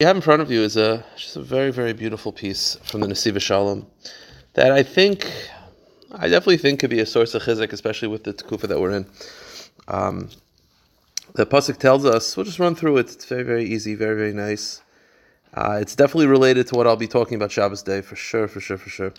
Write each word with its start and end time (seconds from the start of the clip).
you 0.00 0.06
have 0.06 0.14
in 0.14 0.22
front 0.22 0.40
of 0.40 0.48
you 0.48 0.62
is 0.62 0.76
a 0.76 1.04
just 1.16 1.34
a 1.34 1.40
very 1.40 1.72
very 1.72 1.92
beautiful 1.92 2.30
piece 2.30 2.76
from 2.84 3.00
the 3.00 3.08
Nesivos 3.08 3.42
Shalom 3.42 3.84
that 4.54 4.70
I 4.70 4.84
think 4.84 5.28
I 6.12 6.28
definitely 6.28 6.58
think 6.58 6.78
could 6.78 6.90
be 6.90 7.00
a 7.00 7.06
source 7.06 7.34
of 7.34 7.42
chizuk, 7.42 7.72
especially 7.72 8.06
with 8.06 8.22
the 8.22 8.32
tekufa 8.32 8.68
that 8.68 8.80
we're 8.80 8.92
in. 8.92 9.06
Um, 9.88 10.28
the 11.34 11.44
pasuk 11.46 11.78
tells 11.78 12.04
us. 12.04 12.36
We'll 12.36 12.46
just 12.46 12.60
run 12.60 12.76
through 12.76 12.98
it. 12.98 13.10
It's 13.10 13.24
very 13.24 13.42
very 13.42 13.64
easy, 13.64 13.96
very 13.96 14.14
very 14.14 14.32
nice. 14.32 14.82
Uh, 15.52 15.78
it's 15.80 15.96
definitely 15.96 16.28
related 16.28 16.68
to 16.68 16.76
what 16.76 16.86
I'll 16.86 16.94
be 16.94 17.08
talking 17.08 17.34
about 17.34 17.50
Shabbos 17.50 17.82
day 17.82 18.00
for 18.00 18.14
sure, 18.14 18.46
for 18.46 18.60
sure, 18.60 18.78
for 18.78 18.90
sure. 18.90 19.12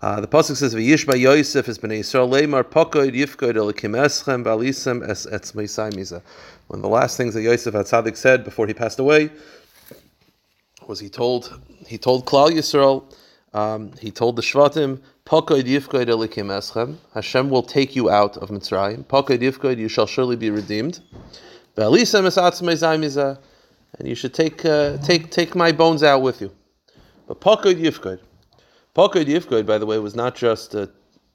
Uh, 0.00 0.18
the 0.22 0.28
pasuk 0.28 0.56
says, 0.56 0.74
"V'yishba 0.74 1.20
Yosef 1.20 1.68
is 1.68 1.78
bnei 1.78 2.00
Yisrael 2.00 2.26
leimar 2.26 2.64
pakoid 2.64 3.14
yifkoid 3.14 3.56
elikim 3.56 3.94
eschem 3.94 4.44
balisem 4.44 5.06
es 5.06 5.26
etzmei 5.26 6.22
One 6.68 6.78
of 6.78 6.82
the 6.82 6.88
last 6.88 7.18
things 7.18 7.34
that 7.34 7.42
Yosef 7.42 7.74
Hatzadik 7.74 8.16
said 8.16 8.44
before 8.44 8.66
he 8.66 8.72
passed 8.72 8.98
away 8.98 9.30
was 10.90 11.00
he 11.00 11.08
told 11.08 11.58
he 11.86 11.96
told 11.96 12.26
Klal 12.26 12.50
Yisrael, 12.50 13.04
um, 13.54 13.92
he 14.00 14.10
told 14.10 14.36
the 14.36 14.42
Shvatim. 14.42 15.00
Hashem 17.14 17.50
will 17.50 17.62
take 17.62 17.94
you 17.94 18.10
out 18.10 18.36
of 18.36 18.50
Mitzrayim. 18.50 19.78
You 19.78 19.88
shall 19.88 20.06
surely 20.06 20.36
be 20.36 20.50
redeemed. 20.50 21.00
And 21.76 21.96
you 24.08 24.14
should 24.16 24.34
take 24.34 24.64
uh, 24.64 24.96
take 24.98 25.30
take 25.30 25.54
my 25.54 25.70
bones 25.70 26.02
out 26.02 26.22
with 26.22 26.40
you. 26.40 26.50
But 27.28 27.40
Pakoid 27.40 27.80
yifkoid. 27.80 28.18
Pakoid 28.96 29.26
yifkoid, 29.26 29.66
by 29.66 29.78
the 29.78 29.86
way, 29.86 30.00
was 30.00 30.16
not 30.16 30.34
just 30.34 30.74
a, 30.74 30.90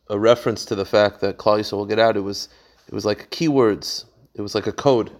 a 0.09 0.19
reference 0.19 0.65
to 0.65 0.75
the 0.75 0.85
fact 0.85 1.21
that 1.21 1.37
Klal 1.37 1.59
Yisrael 1.59 1.77
will 1.77 1.85
get 1.85 1.99
out. 1.99 2.17
It 2.17 2.25
was 2.31 2.49
it 2.89 2.93
was 2.93 3.05
like 3.05 3.29
keywords. 3.29 4.03
It 4.33 4.41
was 4.41 4.53
like 4.53 4.67
a 4.67 4.73
code 4.73 5.11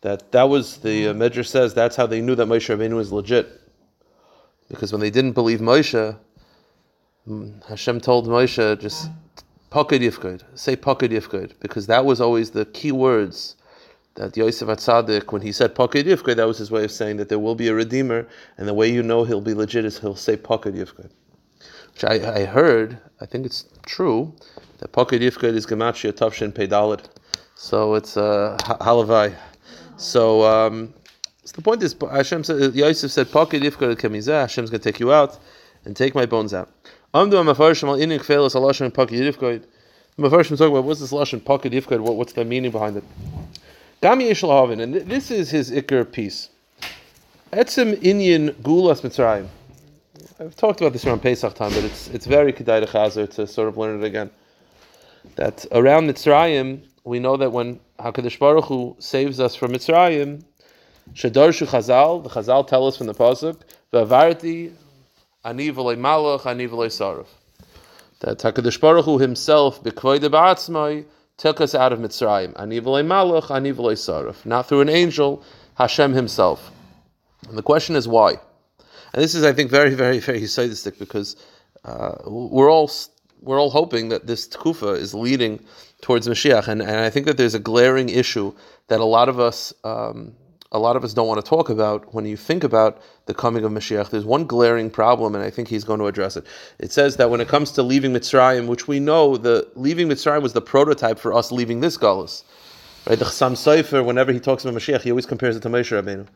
that 0.00 0.32
that 0.32 0.44
was 0.48 0.78
the 0.78 1.08
uh, 1.08 1.14
Medrash 1.14 1.46
says 1.46 1.74
that's 1.74 1.96
how 1.96 2.06
they 2.06 2.20
knew 2.20 2.34
that 2.34 2.46
Moshe 2.46 2.74
Rabbeinu 2.74 2.94
was 2.94 3.12
legit, 3.12 3.48
because 4.68 4.92
when 4.92 5.00
they 5.00 5.10
didn't 5.10 5.32
believe 5.32 5.60
Moshe, 5.60 6.16
mm, 7.28 7.66
Hashem 7.66 8.00
told 8.00 8.26
Moshe 8.26 8.80
just 8.80 9.10
pakad 9.70 10.00
yifkod, 10.00 10.42
say 10.54 10.76
pakad 10.76 11.10
yifkod, 11.10 11.54
because 11.60 11.86
that 11.86 12.04
was 12.04 12.20
always 12.20 12.50
the 12.50 12.64
key 12.66 12.92
words 12.92 13.56
that 14.14 14.32
the 14.32 14.40
Yosef 14.40 14.68
Atzadik, 14.68 15.32
when 15.32 15.42
he 15.42 15.52
said 15.52 15.74
pakad 15.74 16.04
yifkod, 16.04 16.36
that 16.36 16.46
was 16.46 16.58
his 16.58 16.70
way 16.70 16.84
of 16.84 16.92
saying 16.92 17.16
that 17.16 17.28
there 17.28 17.38
will 17.38 17.54
be 17.54 17.68
a 17.68 17.74
redeemer, 17.74 18.26
and 18.56 18.68
the 18.68 18.74
way 18.74 18.90
you 18.90 19.02
know 19.02 19.24
he'll 19.24 19.40
be 19.40 19.54
legit 19.54 19.84
is 19.84 19.98
he'll 19.98 20.16
say 20.16 20.36
pakad 20.36 20.74
yifkod. 20.74 21.10
Which 21.92 22.04
I, 22.04 22.42
I 22.42 22.44
heard, 22.44 22.98
I 23.20 23.26
think 23.26 23.46
it's 23.46 23.64
true, 23.84 24.32
that 24.78 24.92
pakad 24.92 25.20
yifkod 25.20 25.54
is 25.54 25.66
gematria 25.66 26.12
tavshin 26.12 26.52
pedalit. 26.52 27.06
So 27.56 27.94
it's 27.94 28.16
uh, 28.16 28.56
halavai. 28.60 29.34
So, 29.98 30.44
um, 30.44 30.94
so 31.44 31.52
the 31.56 31.62
point 31.62 31.82
is, 31.82 31.94
Hashem 32.00 32.44
said, 32.44 32.74
Yosef 32.74 33.10
said, 33.10 33.30
"Pocket 33.30 33.62
ifkar 33.62 33.94
kemizah." 33.96 34.42
Hashem's 34.42 34.70
going 34.70 34.80
to 34.80 34.92
take 34.92 35.00
you 35.00 35.12
out 35.12 35.38
and 35.84 35.96
take 35.96 36.14
my 36.14 36.24
bones 36.24 36.54
out. 36.54 36.70
Amdu 37.12 37.32
amafarshim 37.32 37.88
al 37.88 37.96
inik 37.96 38.20
felas 38.20 38.54
alashon 38.54 38.94
pocket 38.94 39.20
ifkar. 39.20 39.62
Mafarshim 40.16 40.56
talk 40.56 40.70
about 40.70 40.84
what's 40.84 41.00
this 41.00 41.12
lashon 41.12 41.44
pocket 41.44 41.72
ifkar? 41.72 41.98
What, 42.00 42.14
what's 42.14 42.32
the 42.32 42.44
meaning 42.44 42.70
behind 42.70 42.96
it? 42.96 43.04
Gami 44.00 44.30
Yishal 44.30 44.80
and 44.80 44.94
this 44.94 45.32
is 45.32 45.50
his 45.50 45.72
ikar 45.72 46.10
piece. 46.10 46.50
Etzim 47.52 47.96
inyan 47.96 48.52
gulas 48.62 49.00
mitzrayim. 49.00 49.48
I've 50.38 50.54
talked 50.54 50.80
about 50.80 50.92
this 50.92 51.04
around 51.04 51.22
Pesach 51.22 51.54
time, 51.54 51.72
but 51.72 51.82
it's 51.82 52.06
it's 52.08 52.26
very 52.26 52.52
kedai 52.52 53.34
to 53.34 53.46
sort 53.48 53.68
of 53.68 53.76
learn 53.76 54.00
it 54.00 54.06
again. 54.06 54.30
That 55.34 55.66
around 55.72 56.08
Mitzrayim, 56.08 56.80
we 57.02 57.18
know 57.18 57.36
that 57.36 57.50
when 57.50 57.80
Hakadosh 57.98 58.38
Baruch 58.38 58.66
Hu 58.66 58.96
saves 59.00 59.40
us 59.40 59.56
from 59.56 59.72
Mitzrayim, 59.72 60.44
Shadarshu 61.14 61.66
Chazal, 61.66 62.22
the 62.22 62.28
Chazal 62.28 62.66
tell 62.66 62.86
us 62.86 62.96
from 62.96 63.08
the 63.08 63.14
pasuk, 63.14 63.60
Vavarti 63.92 64.72
ani 65.44 65.72
v'lei 65.72 65.98
malach 65.98 66.46
ani 66.46 66.68
sarif. 66.68 67.26
That 68.20 68.38
Hakadosh 68.38 68.80
Baruch 68.80 69.04
Hu 69.04 69.18
Himself, 69.18 69.82
b'kvoide 69.82 70.30
ba'atzmai, 70.30 71.06
took 71.38 71.60
us 71.60 71.74
out 71.74 71.92
of 71.92 71.98
Mitzrayim. 71.98 72.52
Ani 72.56 72.80
v'lei 72.80 73.04
malach 73.04 73.50
ani 73.50 73.72
v'lei 73.72 73.94
sarif. 73.94 74.46
Not 74.46 74.68
through 74.68 74.82
an 74.82 74.88
angel, 74.88 75.42
Hashem 75.74 76.12
Himself. 76.12 76.70
And 77.48 77.58
the 77.58 77.62
question 77.62 77.96
is 77.96 78.06
why. 78.06 78.34
And 79.12 79.22
this 79.22 79.34
is, 79.34 79.42
I 79.42 79.52
think, 79.52 79.72
very, 79.72 79.94
very, 79.94 80.20
very 80.20 80.46
sadistic 80.46 81.00
because 81.00 81.34
uh, 81.84 82.16
we're 82.26 82.70
all 82.70 82.88
we're 83.40 83.60
all 83.60 83.70
hoping 83.70 84.08
that 84.10 84.26
this 84.26 84.48
tkufa 84.48 84.96
is 84.96 85.14
leading 85.14 85.64
towards 86.00 86.28
Mashiach, 86.28 86.68
and, 86.68 86.80
and 86.80 87.00
I 87.00 87.10
think 87.10 87.26
that 87.26 87.36
there's 87.36 87.54
a 87.54 87.58
glaring 87.58 88.08
issue 88.08 88.52
that 88.88 89.00
a 89.00 89.04
lot 89.04 89.28
of 89.28 89.40
us. 89.40 89.72
Um, 89.84 90.34
a 90.70 90.78
lot 90.78 90.96
of 90.96 91.04
us 91.04 91.14
don't 91.14 91.26
want 91.26 91.42
to 91.42 91.48
talk 91.48 91.70
about 91.70 92.12
when 92.12 92.26
you 92.26 92.36
think 92.36 92.62
about 92.62 93.00
the 93.24 93.32
coming 93.32 93.64
of 93.64 93.72
Mashiach. 93.72 94.10
There's 94.10 94.26
one 94.26 94.44
glaring 94.44 94.90
problem, 94.90 95.34
and 95.34 95.42
I 95.42 95.48
think 95.48 95.68
he's 95.68 95.82
going 95.82 95.98
to 96.00 96.06
address 96.06 96.36
it. 96.36 96.44
It 96.78 96.92
says 96.92 97.16
that 97.16 97.30
when 97.30 97.40
it 97.40 97.48
comes 97.48 97.72
to 97.72 97.82
leaving 97.82 98.12
Mitzrayim, 98.12 98.66
which 98.66 98.86
we 98.86 99.00
know 99.00 99.38
the 99.38 99.66
leaving 99.76 100.08
Mitzrayim 100.08 100.42
was 100.42 100.52
the 100.52 100.60
prototype 100.60 101.18
for 101.18 101.32
us 101.32 101.50
leaving 101.50 101.80
this 101.80 101.96
Galus. 101.96 102.44
Right? 103.06 103.18
The 103.18 103.24
Chassam 103.24 103.52
Sofer, 103.52 104.04
whenever 104.04 104.30
he 104.30 104.40
talks 104.40 104.64
about 104.64 104.78
Mashiach, 104.78 105.00
he 105.00 105.10
always 105.10 105.24
compares 105.24 105.56
it 105.56 105.60
to 105.60 105.70
Moshe 105.70 105.90
Rabbeinu. 105.90 106.26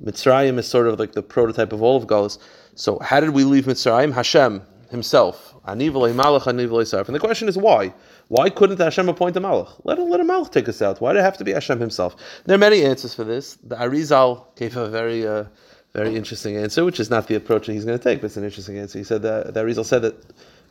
Mitzrayim 0.00 0.58
is 0.58 0.68
sort 0.68 0.86
of 0.86 0.98
like 1.00 1.12
the 1.12 1.22
prototype 1.22 1.72
of 1.72 1.82
all 1.82 1.96
of 1.96 2.06
Galus. 2.06 2.38
So 2.76 3.00
how 3.00 3.18
did 3.18 3.30
we 3.30 3.42
leave 3.42 3.64
Mitzrayim? 3.64 4.12
Hashem 4.12 4.62
himself. 4.90 5.51
And 5.64 5.80
the 5.80 7.18
question 7.20 7.48
is 7.48 7.56
why? 7.56 7.94
Why 8.28 8.50
couldn't 8.50 8.80
Hashem 8.80 9.08
appoint 9.08 9.36
a 9.36 9.40
malach? 9.40 9.80
Let 9.84 9.98
a, 9.98 10.02
let 10.02 10.20
a 10.20 10.24
malach 10.24 10.50
take 10.50 10.68
us 10.68 10.82
out. 10.82 11.00
Why 11.00 11.12
did 11.12 11.20
it 11.20 11.22
have 11.22 11.38
to 11.38 11.44
be 11.44 11.52
Hashem 11.52 11.78
himself? 11.78 12.16
There 12.44 12.54
are 12.56 12.58
many 12.58 12.84
answers 12.84 13.14
for 13.14 13.24
this. 13.24 13.58
The 13.62 13.76
Arizal 13.76 14.44
gave 14.56 14.76
a 14.76 14.88
very 14.88 15.26
uh, 15.26 15.44
very 15.92 16.16
interesting 16.16 16.56
answer, 16.56 16.84
which 16.84 16.98
is 16.98 17.10
not 17.10 17.28
the 17.28 17.34
approach 17.34 17.66
that 17.66 17.74
he's 17.74 17.84
going 17.84 17.98
to 17.98 18.02
take, 18.02 18.20
but 18.20 18.26
it's 18.26 18.36
an 18.36 18.44
interesting 18.44 18.78
answer. 18.78 18.98
He 18.98 19.04
said 19.04 19.22
that 19.22 19.54
the 19.54 19.62
Arizal 19.62 19.84
said 19.84 20.02
that 20.02 20.16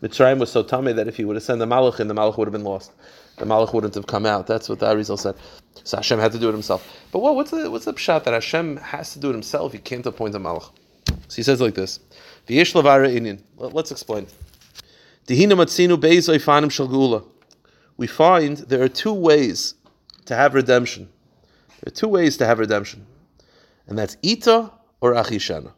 Mitzrayim 0.02 0.40
was 0.40 0.52
so 0.52 0.64
tummy 0.64 0.94
that 0.94 1.08
if 1.08 1.16
he 1.16 1.26
would 1.26 1.36
have 1.36 1.44
sent 1.44 1.60
the 1.60 1.68
malach 1.68 2.00
in, 2.00 2.08
the 2.08 2.16
malach 2.16 2.38
would 2.38 2.48
have 2.48 2.54
been 2.54 2.64
lost. 2.64 2.92
The 3.38 3.46
malach 3.46 3.74
wouldn't 3.74 3.94
have 3.96 4.08
come 4.08 4.26
out. 4.26 4.48
That's 4.48 4.68
what 4.68 4.80
the 4.80 4.88
Arizal 4.88 5.20
said. 5.20 5.36
So 5.84 5.98
Hashem 5.98 6.20
had 6.20 6.32
to 6.32 6.40
do 6.40 6.50
it 6.50 6.54
himself. 6.54 6.88
But 7.12 7.20
what, 7.20 7.36
what's 7.36 7.52
the 7.52 7.70
what's 7.70 7.86
the 7.86 7.94
pshat 7.94 8.24
that 8.24 8.34
Hashem 8.34 8.78
has 8.78 9.14
to 9.14 9.20
do 9.20 9.30
it 9.30 9.34
himself? 9.34 9.72
He 9.72 9.78
can't 9.78 10.06
appoint 10.06 10.36
a 10.36 10.40
malach. 10.40 10.72
So 11.28 11.36
he 11.36 11.44
says 11.44 11.62
like 11.62 11.76
this: 11.76 12.00
Let's 12.50 13.92
explain. 13.92 14.28
We 15.28 15.46
find 18.08 18.58
there 18.58 18.82
are 18.82 18.90
two 18.90 19.14
ways 19.14 19.76
to 20.26 20.36
have 20.36 20.54
redemption. 20.54 21.10
There 21.82 21.88
are 21.88 21.96
two 21.96 22.08
ways 22.08 22.38
to 22.38 22.46
have 22.46 22.60
redemption, 22.60 23.06
and 23.88 23.98
that's 23.98 24.18
ita 24.24 24.72
or 25.02 25.14
achishana. 25.14 25.72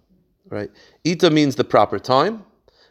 Right? 0.50 0.70
Ita 1.06 1.30
means 1.30 1.56
the 1.56 1.64
proper 1.64 2.00
time, 2.00 2.44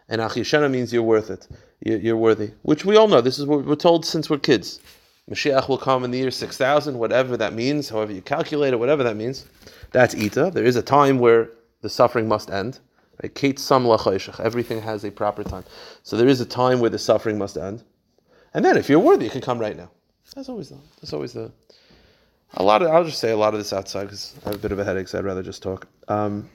and 0.08 0.20
achishana 0.20 0.70
means 0.70 0.92
you're 0.92 1.02
worth 1.02 1.30
it. 1.30 1.48
You're 1.84 2.16
worthy, 2.16 2.52
which 2.62 2.84
we 2.84 2.96
all 2.96 3.08
know. 3.08 3.20
This 3.20 3.38
is 3.38 3.46
what 3.46 3.64
we're 3.64 3.74
told 3.74 4.06
since 4.06 4.30
we're 4.30 4.38
kids. 4.38 4.80
Mashiach 5.30 5.68
will 5.68 5.78
come 5.78 6.04
in 6.04 6.10
the 6.10 6.18
year 6.18 6.30
6000, 6.30 6.98
whatever 6.98 7.36
that 7.36 7.54
means, 7.54 7.88
however 7.88 8.12
you 8.12 8.22
calculate 8.22 8.72
it, 8.72 8.78
whatever 8.78 9.02
that 9.02 9.16
means. 9.16 9.46
That's 9.92 10.14
ita. 10.14 10.50
There 10.52 10.64
is 10.64 10.76
a 10.76 10.82
time 10.82 11.18
where 11.18 11.50
the 11.80 11.88
suffering 11.88 12.28
must 12.28 12.50
end. 12.50 12.78
Everything 14.40 14.80
has 14.80 15.04
a 15.04 15.10
proper 15.10 15.44
time. 15.44 15.64
So 16.02 16.16
there 16.16 16.28
is 16.28 16.40
a 16.40 16.46
time 16.46 16.80
where 16.80 16.90
the 16.90 16.98
suffering 16.98 17.38
must 17.38 17.56
end. 17.56 17.84
And 18.54 18.64
then 18.64 18.76
if 18.76 18.88
you're 18.88 18.98
worthy, 18.98 19.24
you 19.24 19.30
can 19.30 19.40
come 19.40 19.58
right 19.58 19.76
now. 19.76 19.90
That's 20.34 20.48
always 20.48 20.70
the 20.70 20.78
that's 21.00 21.12
always 21.12 21.32
the 21.32 21.52
a 22.54 22.62
lot 22.62 22.82
of 22.82 22.88
I'll 22.88 23.04
just 23.04 23.18
say 23.18 23.30
a 23.30 23.36
lot 23.36 23.54
of 23.54 23.60
this 23.60 23.72
outside 23.72 24.04
because 24.04 24.34
I 24.44 24.50
have 24.50 24.56
a 24.56 24.58
bit 24.58 24.72
of 24.72 24.78
a 24.78 24.84
headache, 24.84 25.08
so 25.08 25.18
I'd 25.18 25.24
rather 25.24 25.42
just 25.42 25.62
talk. 25.62 25.86
Um, 26.08 26.48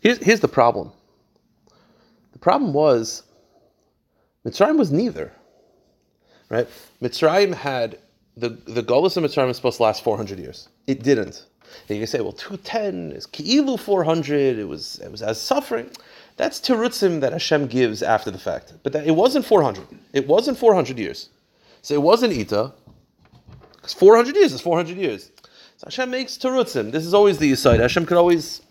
here's 0.00 0.18
here's 0.18 0.40
the 0.40 0.48
problem. 0.48 0.92
The 2.32 2.38
problem 2.38 2.72
was 2.72 3.22
Mitzrayim 4.46 4.78
was 4.78 4.90
neither. 4.90 5.32
Right? 6.48 6.68
Mitzrayim 7.02 7.54
had 7.54 7.98
the 8.36 8.50
the 8.50 8.82
Golas 8.82 9.16
of 9.16 9.24
Mitzrayim 9.24 9.48
was 9.48 9.56
supposed 9.56 9.78
to 9.78 9.82
last 9.82 10.02
400 10.02 10.38
years. 10.38 10.68
It 10.86 11.02
didn't. 11.02 11.46
And 11.88 11.96
you 11.96 12.02
can 12.02 12.06
say, 12.06 12.20
well, 12.20 12.32
210 12.32 13.12
is 13.12 13.26
Ki'ilu 13.26 13.78
400, 13.78 14.58
it 14.58 14.68
was, 14.68 15.00
it 15.04 15.10
was 15.10 15.22
as 15.22 15.40
suffering. 15.40 15.90
That's 16.36 16.60
terutzim 16.60 17.20
that 17.20 17.32
Hashem 17.32 17.66
gives 17.66 18.02
after 18.02 18.30
the 18.30 18.38
fact. 18.38 18.72
But 18.82 18.92
that, 18.94 19.06
it 19.06 19.12
wasn't 19.12 19.44
400. 19.44 19.86
It 20.12 20.26
wasn't 20.26 20.58
400 20.58 20.98
years. 20.98 21.28
So 21.82 21.94
it 21.94 22.02
wasn't 22.02 22.32
Ita. 22.32 22.72
Because 23.76 23.94
400 23.94 24.36
years 24.36 24.52
is 24.52 24.60
400 24.60 24.96
years. 24.96 25.30
So 25.76 25.86
Hashem 25.86 26.10
makes 26.10 26.36
terutzim. 26.36 26.92
This 26.92 27.04
is 27.04 27.14
always 27.14 27.38
the 27.38 27.54
side. 27.54 27.80
Hashem 27.80 28.06
could 28.06 28.16
always 28.16 28.62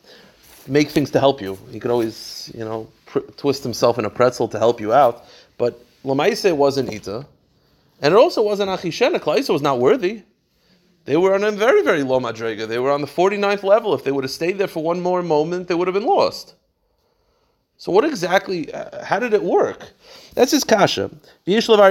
make 0.67 0.89
things 0.89 1.11
to 1.11 1.19
help 1.19 1.41
you. 1.41 1.57
He 1.71 1.79
could 1.79 1.91
always, 1.91 2.51
you 2.53 2.63
know, 2.63 2.87
pr- 3.05 3.19
twist 3.37 3.63
himself 3.63 3.97
in 3.97 4.05
a 4.05 4.09
pretzel 4.09 4.47
to 4.47 4.59
help 4.59 4.79
you 4.79 4.93
out. 4.93 5.25
But 5.57 5.83
Lamaise 6.03 6.55
wasn't 6.55 6.89
Ita. 6.93 7.25
And 8.01 8.13
it 8.13 8.17
also 8.17 8.41
wasn't 8.41 8.69
Achishena. 8.69 9.19
Klaisa 9.19 9.51
was 9.51 9.61
not 9.61 9.79
worthy. 9.79 10.23
They 11.09 11.17
were 11.17 11.33
on 11.33 11.43
a 11.43 11.49
very, 11.49 11.81
very 11.81 12.03
low 12.03 12.19
madrega. 12.19 12.67
They 12.67 12.77
were 12.77 12.91
on 12.91 13.01
the 13.01 13.07
49th 13.07 13.63
level. 13.63 13.95
If 13.95 14.03
they 14.03 14.11
would 14.11 14.23
have 14.23 14.29
stayed 14.29 14.59
there 14.59 14.67
for 14.67 14.83
one 14.83 15.01
more 15.01 15.23
moment, 15.23 15.67
they 15.67 15.73
would 15.73 15.87
have 15.87 15.95
been 15.95 16.05
lost. 16.05 16.53
So 17.77 17.91
what 17.91 18.05
exactly? 18.05 18.71
Uh, 18.71 19.03
how 19.03 19.17
did 19.17 19.33
it 19.33 19.41
work? 19.41 19.91
That's 20.35 20.51
his 20.51 20.63
kasha. 20.63 21.09
We 21.47 21.59
find 21.61 21.81
that 21.81 21.89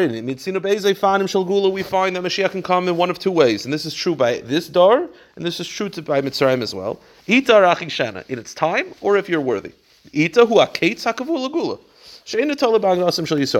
Mashiach 2.23 2.53
can 2.53 2.62
come 2.62 2.87
in 2.87 2.97
one 2.97 3.11
of 3.11 3.19
two 3.19 3.32
ways, 3.32 3.65
and 3.65 3.75
this 3.75 3.85
is 3.85 3.93
true 3.93 4.15
by 4.15 4.38
this 4.38 4.69
dar, 4.69 5.09
and 5.35 5.44
this 5.44 5.59
is 5.59 5.67
true 5.67 5.88
to, 5.88 6.00
by 6.00 6.20
Mitzrayim 6.20 6.62
as 6.62 6.73
well. 6.73 7.00
Ita 7.29 7.55
shana 7.91 8.25
in 8.31 8.38
its 8.38 8.55
time, 8.55 8.94
or 9.00 9.17
if 9.17 9.29
you're 9.29 9.41
worthy. 9.41 9.73
Ita. 10.15 10.47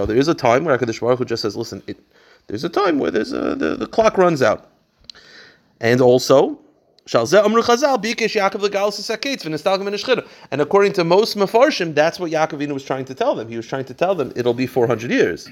There 0.07 0.17
is 0.17 0.27
a 0.29 0.33
time 0.33 0.63
where 0.63 0.77
Hakadosh 0.77 1.01
Baruch 1.01 1.19
Hu 1.19 1.25
just 1.25 1.41
says, 1.41 1.57
"Listen, 1.57 1.83
it, 1.85 1.97
there's 2.47 2.63
a 2.63 2.69
time 2.69 2.97
where 2.97 3.11
there's 3.11 3.33
a, 3.33 3.55
the, 3.55 3.75
the 3.75 3.87
clock 3.87 4.17
runs 4.17 4.41
out," 4.41 4.69
and 5.79 6.01
also 6.01 6.59
and 7.11 7.15
according 10.61 10.93
to 10.93 11.03
most 11.03 11.37
Mefarshim, 11.37 11.95
that's 11.95 12.19
what 12.19 12.31
Yaakov 12.31 12.71
was 12.71 12.83
trying 12.83 13.05
to 13.05 13.15
tell 13.15 13.33
them. 13.33 13.47
He 13.49 13.57
was 13.57 13.65
trying 13.65 13.85
to 13.85 13.93
tell 13.95 14.13
them 14.13 14.31
it'll 14.35 14.53
be 14.53 14.67
400 14.67 15.09
years. 15.09 15.49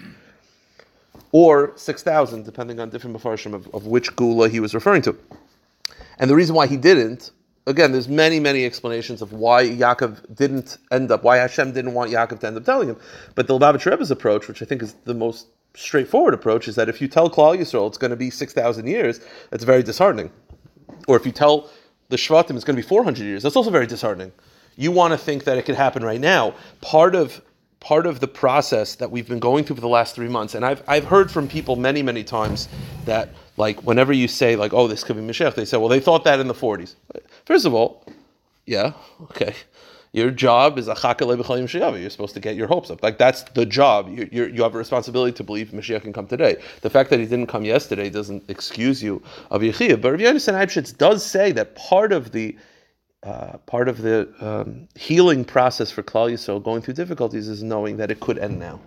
Or 1.32 1.74
6,000, 1.76 2.44
depending 2.46 2.80
on 2.80 2.90
different 2.90 3.18
Mefarshim 3.18 3.54
of, 3.54 3.68
of 3.74 3.88
which 3.88 4.16
Gula 4.16 4.50
he 4.50 4.60
was 4.60 4.76
referring 4.76 5.02
to. 5.04 5.18
And 6.20 6.30
the 6.30 6.36
reason 6.36 6.56
why 6.56 6.68
he 6.68 6.78
didn't, 6.78 7.32
again, 7.66 7.92
there's 7.92 8.08
many, 8.08 8.40
many 8.40 8.64
explanations 8.64 9.24
of 9.24 9.34
why 9.34 9.68
Yaakov 9.68 10.36
didn't 10.36 10.78
end 10.92 11.12
up, 11.12 11.24
why 11.24 11.38
Hashem 11.38 11.74
didn't 11.74 11.94
want 11.94 12.12
Yaakov 12.12 12.40
to 12.42 12.48
end 12.48 12.58
up 12.58 12.66
telling 12.66 12.90
him. 12.90 12.98
But 13.34 13.48
the 13.48 13.58
Lubavitch 13.58 13.90
Rebbe's 13.90 14.12
approach, 14.12 14.48
which 14.48 14.62
I 14.62 14.66
think 14.66 14.84
is 14.84 14.94
the 15.06 15.16
most 15.16 15.48
straightforward 15.78 16.34
approach, 16.34 16.68
is 16.68 16.76
that 16.76 16.90
if 16.90 17.02
you 17.02 17.08
tell 17.08 17.30
Klal 17.30 17.58
Yisrael 17.58 17.88
it's 17.88 17.98
going 17.98 18.12
to 18.12 18.18
be 18.18 18.30
6,000 18.30 18.88
years, 18.88 19.22
it's 19.52 19.64
very 19.64 19.84
disheartening. 19.84 20.32
Or 21.08 21.16
if 21.16 21.26
you 21.26 21.32
tell 21.32 21.70
the 22.10 22.18
Shvatim 22.18 22.56
it's 22.56 22.64
going 22.64 22.76
to 22.76 22.82
be 22.82 22.88
400 22.88 23.24
years, 23.24 23.44
that's 23.44 23.56
also 23.56 23.70
very 23.70 23.88
disheartening. 23.88 24.32
You 24.76 24.92
want 24.92 25.12
to 25.12 25.18
think 25.18 25.44
that 25.46 25.58
it 25.58 25.64
could 25.64 25.76
happen 25.76 26.04
right 26.04 26.20
now. 26.20 26.54
Part 26.82 27.16
of 27.16 27.42
part 27.80 28.08
of 28.08 28.20
the 28.20 28.28
process 28.28 28.96
that 28.96 29.12
we've 29.12 29.28
been 29.28 29.40
going 29.40 29.64
through 29.64 29.76
for 29.76 29.82
the 29.82 29.88
last 29.88 30.16
three 30.16 30.28
months, 30.28 30.56
and 30.56 30.66
I've 30.66 30.84
I've 30.88 31.06
heard 31.06 31.32
from 31.32 31.48
people 31.48 31.76
many 31.76 32.02
many 32.04 32.24
times 32.24 32.68
that 33.06 33.30
like 33.56 33.82
whenever 33.84 34.14
you 34.14 34.28
say 34.28 34.56
like 34.56 34.74
oh 34.74 34.88
this 34.88 35.04
could 35.04 35.16
be 35.16 35.22
Mashiach, 35.22 35.56
they 35.56 35.66
say 35.66 35.78
well 35.78 35.90
they 35.90 36.00
thought 36.00 36.24
that 36.26 36.40
in 36.40 36.48
the 36.48 36.54
40s. 36.54 36.96
First 37.46 37.66
of 37.66 37.74
all, 37.74 38.06
yeah, 38.66 38.94
okay, 39.24 39.56
your 40.18 40.32
job 40.32 40.80
is 40.80 40.88
a 40.88 40.96
You're 40.96 42.10
supposed 42.10 42.34
to 42.34 42.40
get 42.40 42.56
your 42.56 42.68
hopes 42.68 42.90
up. 42.90 43.04
Like 43.04 43.20
that's 43.20 43.44
the 43.44 43.68
job. 43.68 44.10
You, 44.10 44.28
you 44.32 44.46
you 44.48 44.64
have 44.64 44.74
a 44.74 44.78
responsibility 44.78 45.34
to 45.34 45.44
believe 45.44 45.70
Mashiach 45.70 46.02
can 46.02 46.12
come 46.12 46.26
today. 46.26 46.58
The 46.82 46.90
fact 46.90 47.12
that 47.12 47.20
he 47.20 47.28
didn't 47.28 47.48
come 47.48 47.64
yesterday 47.64 48.10
doesn't 48.10 48.50
excuse 48.50 49.04
you 49.04 49.22
of 49.52 49.62
Yechiyah. 49.62 50.02
But 50.02 50.14
Rav 50.14 50.20
Yonasan 50.20 50.56
Eibschitz 50.56 50.98
does 50.98 51.24
say 51.24 51.52
that 51.52 51.76
part 51.76 52.12
of 52.12 52.32
the 52.32 52.58
uh, 53.22 53.58
part 53.74 53.88
of 53.88 54.02
the 54.02 54.18
um, 54.42 54.88
healing 54.96 55.46
process 55.46 55.92
for 55.92 56.02
Klal 56.02 56.32
Yisrael 56.32 56.64
going 56.64 56.82
through 56.82 56.96
difficulties 56.96 57.48
is 57.48 57.62
knowing 57.62 57.98
that 57.98 58.10
it 58.10 58.20
could 58.20 58.40
end 58.40 58.58
now. 58.60 58.80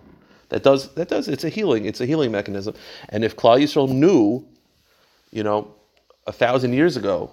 That 0.49 0.63
does 0.63 0.93
that 0.95 1.07
does 1.07 1.29
it's 1.29 1.45
a 1.45 1.49
healing. 1.49 1.85
It's 1.85 2.01
a 2.01 2.05
healing 2.05 2.31
mechanism. 2.31 2.75
And 3.07 3.23
if 3.23 3.37
Klal 3.37 3.57
Yisrael 3.63 3.89
knew, 3.89 4.45
you 5.31 5.43
know, 5.43 5.73
a 6.27 6.33
thousand 6.33 6.73
years 6.73 6.97
ago 6.97 7.31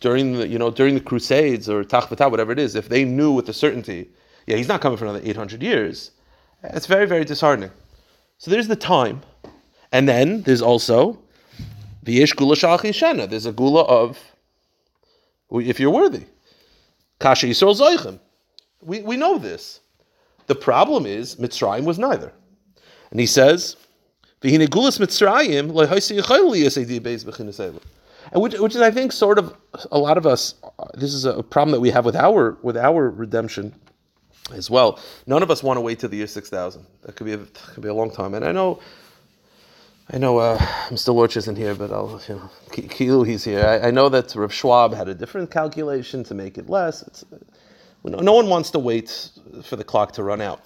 during 0.00 0.34
the 0.34 0.46
you 0.46 0.58
know 0.58 0.70
during 0.70 0.94
the 0.94 1.00
Crusades 1.00 1.68
or 1.68 1.84
Tachvatah, 1.84 2.30
whatever 2.30 2.52
it 2.52 2.58
is, 2.58 2.74
if 2.74 2.88
they 2.88 3.04
knew 3.04 3.32
with 3.32 3.48
a 3.48 3.52
certainty, 3.52 4.08
yeah, 4.46 4.56
he's 4.56 4.68
not 4.68 4.80
coming 4.80 4.98
for 4.98 5.04
another 5.04 5.20
800 5.22 5.62
years, 5.62 6.12
it's 6.62 6.86
very 6.86 7.06
very 7.06 7.24
disheartening. 7.24 7.70
So 8.38 8.50
there's 8.50 8.68
the 8.68 8.76
time, 8.76 9.22
and 9.92 10.08
then 10.08 10.42
there's 10.42 10.62
also 10.62 11.18
the 12.02 12.22
Ish 12.22 12.34
Gula 12.34 12.54
Shana. 12.54 13.28
There's 13.28 13.46
a 13.46 13.52
Gula 13.52 13.82
of 13.82 14.18
if 15.50 15.80
you're 15.80 15.90
worthy. 15.90 16.24
Kasha 17.18 17.46
Yisrael 17.46 17.78
Zoichem. 17.78 18.20
We 18.80 19.02
we 19.02 19.16
know 19.16 19.38
this. 19.38 19.80
The 20.46 20.54
problem 20.54 21.04
is 21.04 21.36
Mitzrayim 21.36 21.84
was 21.84 21.98
neither, 21.98 22.32
and 23.10 23.20
he 23.20 23.26
says. 23.26 23.76
V'hine 24.40 24.68
gulas 24.68 25.00
Mitzrayim 25.00 25.72
yisaydi 25.72 27.00
beis 27.00 27.24
which, 28.34 28.58
which 28.58 28.74
is 28.74 28.80
I 28.80 28.90
think 28.90 29.12
sort 29.12 29.38
of 29.38 29.56
a 29.90 29.98
lot 29.98 30.18
of 30.18 30.26
us. 30.26 30.54
This 30.94 31.14
is 31.14 31.24
a 31.24 31.42
problem 31.42 31.72
that 31.72 31.80
we 31.80 31.90
have 31.90 32.04
with 32.04 32.16
our 32.16 32.58
with 32.62 32.76
our 32.76 33.10
redemption 33.10 33.74
as 34.52 34.70
well. 34.70 34.98
None 35.26 35.42
of 35.42 35.50
us 35.50 35.62
want 35.62 35.76
to 35.76 35.80
wait 35.80 36.00
till 36.00 36.08
the 36.08 36.16
year 36.16 36.26
six 36.26 36.48
thousand. 36.48 36.86
That 37.02 37.16
could 37.16 37.24
be 37.24 37.34
a, 37.34 37.38
could 37.38 37.82
be 37.82 37.88
a 37.88 37.94
long 37.94 38.10
time. 38.10 38.34
And 38.34 38.44
I 38.44 38.52
know, 38.52 38.80
I 40.10 40.18
know, 40.18 40.38
uh, 40.38 40.58
Mr. 40.88 41.14
Lorch 41.14 41.36
isn't 41.36 41.56
here, 41.56 41.74
but 41.74 41.92
I'll 41.92 42.20
you 42.28 42.36
know, 42.36 42.50
Kilu 42.70 43.26
he's 43.26 43.44
here. 43.44 43.64
I, 43.64 43.88
I, 43.88 43.90
know 43.90 44.08
that 44.08 44.34
Rav 44.34 44.52
Schwab 44.52 44.94
had 44.94 45.08
a 45.08 45.14
different 45.14 45.50
calculation 45.50 46.24
to 46.24 46.34
make 46.34 46.58
it 46.58 46.68
less. 46.68 47.02
It's, 47.02 47.24
no 48.04 48.32
one 48.32 48.48
wants 48.48 48.70
to 48.70 48.78
wait 48.78 49.30
for 49.62 49.76
the 49.76 49.84
clock 49.84 50.12
to 50.12 50.22
run 50.22 50.40
out. 50.40 50.60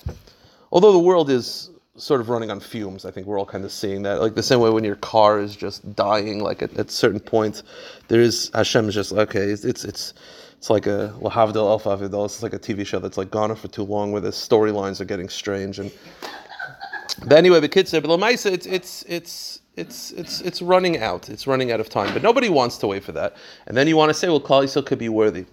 Although 0.71 0.93
the 0.93 0.99
world 0.99 1.29
is 1.29 1.71
sort 1.97 2.21
of 2.21 2.29
running 2.29 2.51
on 2.51 2.61
fumes. 2.61 3.05
I 3.05 3.11
think 3.11 3.27
we're 3.27 3.39
all 3.39 3.47
kind 3.47 3.65
of 3.65 3.73
seeing 3.73 4.03
that. 4.03 4.21
Like 4.21 4.35
the 4.35 4.43
same 4.43 4.61
way 4.61 4.71
when 4.71 4.85
your 4.85 4.97
car 4.97 5.41
is 5.41 5.55
just 5.55 5.95
dying, 5.95 6.41
like 6.41 6.63
at, 6.63 6.77
at 6.79 6.91
certain 6.91 7.21
points, 7.21 7.63
there 8.09 8.21
is 8.21 8.51
Hashem 8.55 8.89
is 8.89 8.95
just 8.95 9.13
okay. 9.13 9.41
It's 9.41 9.65
it's 9.65 9.85
it's, 9.85 10.15
it's 10.57 10.71
like 10.71 10.87
a 10.87 11.15
Lahavdil 11.21 11.57
Alpha 11.57 11.91
Avidal. 11.91 12.25
It's 12.25 12.43
like 12.43 12.55
a 12.55 12.59
TV 12.59 12.87
show 12.87 12.99
that's 12.99 13.19
like 13.19 13.31
gone 13.31 13.51
on 13.51 13.57
for 13.57 13.69
too 13.69 13.85
long, 13.85 14.13
where 14.13 14.21
the 14.21 14.31
storylines 14.31 15.01
are 15.01 15.05
getting 15.05 15.29
strange. 15.29 15.79
And 15.79 15.93
but 17.27 17.33
anyway, 17.33 17.61
the 17.61 17.69
kids 17.69 17.91
say, 17.91 18.01
but 18.01 18.11
Lamaisa, 18.11 18.53
it's 18.53 18.67
it's 18.67 19.03
it's. 19.09 19.59
It's 19.75 20.11
it's 20.11 20.43
it's 20.43 20.61
running 20.61 20.99
out. 20.99 21.31
It's 21.31 21.47
running 21.47 21.73
out 21.73 21.81
of 21.81 21.89
time. 21.89 22.13
But 22.13 22.23
nobody 22.23 22.51
wants 22.51 22.77
to 22.77 22.87
wait 22.87 23.03
for 23.03 23.13
that. 23.13 23.39
And 23.67 23.75
then 23.75 23.89
you 23.89 23.97
want 23.97 24.11
to 24.11 24.15
say, 24.15 24.29
well, 24.29 24.39
Klal 24.39 24.65
Yisrael 24.65 24.85
could 24.85 24.99
be 24.99 25.09
worthy. 25.09 25.47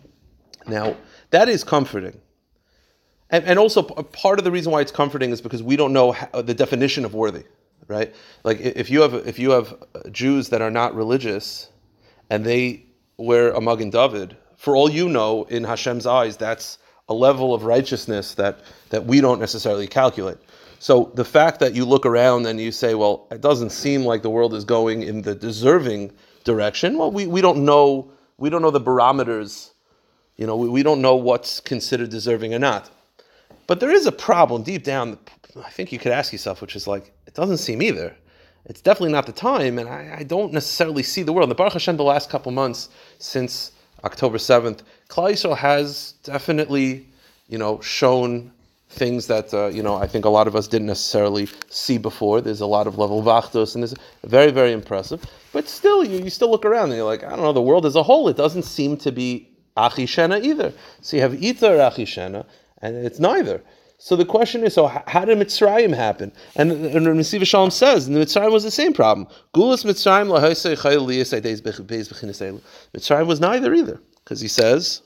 Now 0.68 0.98
that 1.30 1.48
is 1.48 1.64
comforting 1.64 2.20
and, 3.30 3.46
and 3.46 3.60
also 3.60 3.84
part 3.84 4.40
of 4.40 4.46
the 4.46 4.52
reason 4.52 4.72
why 4.72 4.82
it's 4.82 4.92
comforting 4.92 5.32
is 5.32 5.42
because 5.42 5.62
we 5.62 5.76
don't 5.76 5.94
know 5.94 6.14
how, 6.14 6.42
the 6.42 6.54
definition 6.54 7.06
of 7.06 7.14
worthy, 7.14 7.44
right? 7.88 8.14
Like 8.44 8.60
if 8.60 8.90
you 8.90 9.02
have 9.02 9.14
if 9.14 9.38
you 9.40 9.52
have 9.52 9.74
uh, 9.94 10.10
Jews 10.10 10.50
that 10.50 10.62
are 10.62 10.72
not 10.72 10.96
religious, 10.96 11.70
and 12.30 12.46
they 12.46 12.86
wear 13.18 13.52
a 13.52 13.62
Magen 13.62 13.90
David, 13.90 14.36
for 14.58 14.76
all 14.76 14.90
you 14.90 15.10
know, 15.10 15.44
in 15.44 15.64
Hashem's 15.64 16.06
eyes, 16.06 16.38
that's 16.38 16.80
a 17.08 17.14
level 17.14 17.54
of 17.54 17.64
righteousness 17.64 18.36
that 18.36 18.60
that 18.90 19.06
we 19.06 19.22
don't 19.22 19.40
necessarily 19.40 19.88
calculate. 19.88 20.38
So 20.80 21.12
the 21.16 21.26
fact 21.26 21.60
that 21.60 21.76
you 21.76 21.84
look 21.86 22.06
around 22.06 22.46
and 22.46 22.60
you 22.60 22.72
say, 22.72 22.96
well, 22.96 23.28
it 23.32 23.42
doesn't 23.42 23.72
seem 23.72 24.06
like 24.06 24.22
the 24.22 24.30
world 24.30 24.54
is 24.54 24.64
going 24.64 25.04
in 25.04 25.22
the 25.22 25.36
deserving 25.36 26.14
direction. 26.46 26.98
Well, 26.98 27.12
we, 27.12 27.28
we 27.28 27.42
don't 27.42 27.66
know 27.66 28.12
we 28.40 28.50
don't 28.50 28.62
know 28.62 28.72
the 28.72 28.80
barometers. 28.80 29.74
You 30.38 30.48
know, 30.48 30.56
we, 30.56 30.70
we 30.70 30.84
don't 30.84 31.02
know 31.02 31.16
what's 31.16 31.60
considered 31.60 32.10
deserving 32.10 32.54
or 32.54 32.60
not. 32.60 32.90
But 33.70 33.80
there 33.80 33.92
is 33.92 34.08
a 34.08 34.12
problem 34.12 34.64
deep 34.64 34.84
down. 34.84 35.20
I 35.64 35.70
think 35.70 35.92
you 35.92 36.00
could 36.00 36.12
ask 36.12 36.32
yourself, 36.32 36.60
which 36.60 36.76
is 36.76 36.88
like, 36.88 37.14
it 37.28 37.36
doesn't 37.36 37.60
seem 37.60 37.84
either. 37.84 38.16
It's 38.66 38.82
definitely 38.82 39.12
not 39.12 39.28
the 39.28 39.32
time, 39.32 39.78
and 39.78 39.88
I, 39.88 40.16
I 40.22 40.24
don't 40.24 40.52
necessarily 40.52 41.04
see 41.04 41.22
the 41.22 41.32
world. 41.32 41.52
The 41.52 41.56
Baruch 41.56 41.74
Hashem, 41.74 41.96
the 41.96 42.04
last 42.04 42.32
couple 42.32 42.52
months 42.52 42.90
since 43.20 43.72
October 44.04 44.40
seventh, 44.40 44.82
Klal 45.08 45.34
Yisrael 45.34 45.56
has 45.56 46.14
definitely, 46.24 47.08
you 47.48 47.60
know, 47.60 47.80
shown 47.82 48.52
things 48.90 49.28
that 49.28 49.54
uh, 49.54 49.68
you 49.68 49.84
know 49.84 49.94
I 49.94 50.08
think 50.08 50.26
a 50.26 50.30
lot 50.30 50.48
of 50.48 50.56
us 50.56 50.68
didn't 50.68 50.88
necessarily 50.88 51.48
see 51.70 52.00
before. 52.00 52.42
There's 52.42 52.62
a 52.62 52.66
lot 52.66 52.88
of 52.88 52.98
level 52.98 53.22
vachtos, 53.22 53.76
and 53.76 53.84
it's 53.84 53.94
very 54.24 54.50
very 54.50 54.74
impressive. 54.74 55.24
But 55.54 55.70
still, 55.70 56.04
you, 56.04 56.24
you 56.24 56.32
still 56.32 56.50
look 56.50 56.66
around 56.66 56.86
and 56.90 56.96
you're 56.96 57.06
like, 57.06 57.24
I 57.24 57.30
don't 57.30 57.44
know, 57.44 57.54
the 57.54 57.62
world 57.62 57.86
as 57.86 57.96
a 57.96 58.02
whole, 58.02 58.30
it 58.30 58.38
doesn't 58.38 58.64
seem 58.64 58.98
to 58.98 59.12
be 59.12 59.48
achishena 59.78 60.44
either. 60.44 60.74
So 61.02 61.18
you 61.18 61.22
have 61.22 61.34
itar 61.34 61.78
achishena, 61.78 62.46
and 62.82 62.96
it's 62.96 63.20
neither. 63.20 63.64
So 64.02 64.16
the 64.16 64.24
question 64.24 64.64
is, 64.64 64.74
so 64.76 64.88
how 64.88 65.26
did 65.26 65.38
Mitzrayim 65.38 65.94
happen? 65.94 66.32
And, 66.56 66.72
and 66.72 67.26
Shalom 67.26 67.70
says, 67.70 68.08
and 68.08 68.16
the 68.16 68.22
Mitzrayim 68.22 68.50
was 68.50 68.64
the 68.64 68.72
same 68.72 68.94
problem. 68.94 69.28
Gulas 69.54 69.84
Mitzrayim 69.84 70.30
Mitzrayim 72.96 73.28
was 73.28 73.42
neither 73.42 73.74
either, 73.74 74.00
because 74.24 74.40
he 74.40 74.48
says, 74.48 75.02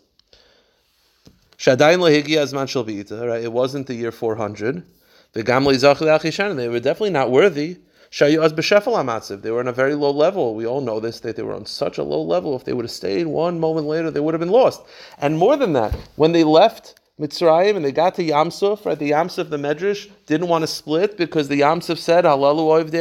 right? 1.66 3.44
It 3.44 3.52
wasn't 3.52 3.88
the 3.88 3.96
year 3.96 4.12
400. 4.12 4.84
The 5.32 5.44
Gamli 5.44 6.56
they 6.56 6.70
were 6.70 6.80
definitely 6.80 7.10
not 7.10 7.32
worthy. 7.32 7.78
They 8.20 8.38
were 8.38 9.60
on 9.60 9.68
a 9.68 9.72
very 9.72 9.96
low 9.96 10.12
level. 10.12 10.54
We 10.54 10.68
all 10.68 10.82
know 10.82 11.00
this, 11.00 11.20
that 11.22 11.36
they 11.36 11.42
were 11.42 11.56
on 11.56 11.66
such 11.66 11.98
a 11.98 12.04
low 12.04 12.22
level. 12.22 12.56
If 12.56 12.64
they 12.66 12.74
would 12.74 12.86
have 12.86 12.92
stayed 12.92 13.26
one 13.26 13.60
moment 13.60 13.88
later, 13.88 14.12
they 14.12 14.20
would 14.20 14.36
have 14.36 14.40
been 14.40 14.50
lost. 14.50 14.84
And 15.18 15.40
more 15.40 15.58
than 15.58 15.74
that, 15.74 15.96
when 16.16 16.32
they 16.32 16.44
left 16.44 17.00
Mitzrayim 17.20 17.76
and 17.76 17.86
they 17.86 17.92
got 17.92 18.16
to 18.16 18.24
Yamsuf, 18.24 18.86
right? 18.86 18.98
The 18.98 19.12
Yamsuf, 19.12 19.50
the 19.50 19.58
Medrash, 19.58 20.10
didn't 20.26 20.48
want 20.48 20.64
to 20.64 20.68
split 20.68 21.16
because 21.16 21.48
the 21.48 21.62
Yamsuf 21.62 22.00
said, 22.00 22.26
Halalu 22.26 22.92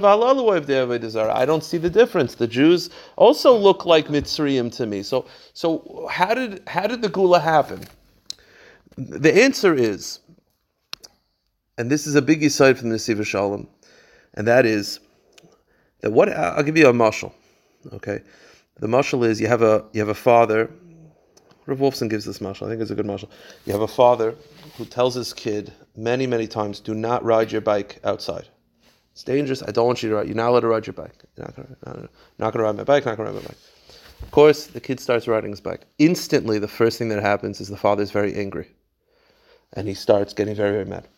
Halalu 0.00 1.30
I 1.30 1.44
don't 1.44 1.64
see 1.64 1.76
the 1.76 1.90
difference. 1.90 2.36
The 2.36 2.46
Jews 2.46 2.90
also 3.16 3.56
look 3.56 3.84
like 3.84 4.06
Mitzrayim 4.06 4.74
to 4.76 4.86
me. 4.86 5.02
So, 5.02 5.26
so 5.54 6.06
how 6.08 6.34
did 6.34 6.62
how 6.68 6.86
did 6.86 7.02
the 7.02 7.08
Gula 7.08 7.40
happen? 7.40 7.82
The 8.96 9.42
answer 9.42 9.74
is, 9.74 10.20
and 11.76 11.90
this 11.90 12.06
is 12.06 12.14
a 12.14 12.22
big 12.22 12.44
aside 12.44 12.78
from 12.78 12.90
the 12.90 12.98
Siva 12.98 13.24
Shalom, 13.24 13.66
and 14.34 14.46
that 14.46 14.66
is 14.66 15.00
that 16.02 16.12
what 16.12 16.28
I'll 16.28 16.62
give 16.62 16.76
you 16.76 16.86
a 16.86 16.92
mashal. 16.92 17.32
Okay, 17.92 18.20
the 18.78 18.86
mashal 18.86 19.26
is 19.26 19.40
you 19.40 19.48
have 19.48 19.62
a 19.62 19.84
you 19.92 20.00
have 20.00 20.10
a 20.10 20.14
father 20.14 20.70
Rav 21.66 21.78
Wolfson 21.78 22.10
gives 22.10 22.24
this 22.24 22.38
mashal. 22.38 22.66
I 22.66 22.70
think 22.70 22.82
it's 22.82 22.90
a 22.90 22.94
good 22.94 23.06
mashal. 23.06 23.28
You 23.66 23.72
have 23.72 23.82
a 23.82 23.88
father 23.88 24.34
who 24.76 24.84
tells 24.84 25.14
his 25.14 25.32
kid 25.32 25.72
many, 25.96 26.26
many 26.26 26.46
times, 26.46 26.80
"Do 26.80 26.94
not 26.94 27.24
ride 27.24 27.52
your 27.52 27.60
bike 27.60 28.00
outside. 28.04 28.48
It's 29.12 29.22
dangerous. 29.22 29.62
I 29.62 29.70
don't 29.70 29.86
want 29.86 30.02
you 30.02 30.08
to 30.08 30.16
ride. 30.16 30.26
You're 30.26 30.36
not 30.36 30.48
allowed 30.48 30.60
to 30.60 30.68
ride 30.68 30.86
your 30.86 30.94
bike. 30.94 31.22
You're 31.36 31.46
not 31.46 31.54
going 32.52 32.52
to 32.52 32.62
ride 32.62 32.76
my 32.76 32.84
bike. 32.84 33.04
Not 33.06 33.16
going 33.16 33.28
to 33.28 33.32
ride 33.32 33.42
my 33.42 33.48
bike." 33.48 33.58
Of 34.22 34.30
course, 34.30 34.66
the 34.66 34.80
kid 34.80 35.00
starts 35.00 35.28
riding 35.28 35.50
his 35.50 35.60
bike. 35.60 35.86
Instantly, 35.98 36.58
the 36.58 36.68
first 36.68 36.96
thing 36.98 37.08
that 37.08 37.20
happens 37.20 37.60
is 37.60 37.68
the 37.68 37.76
father 37.76 38.02
is 38.02 38.10
very 38.10 38.34
angry, 38.34 38.68
and 39.72 39.86
he 39.86 39.94
starts 39.94 40.32
getting 40.32 40.54
very, 40.54 40.70
very 40.72 40.84
mad. 40.84 41.08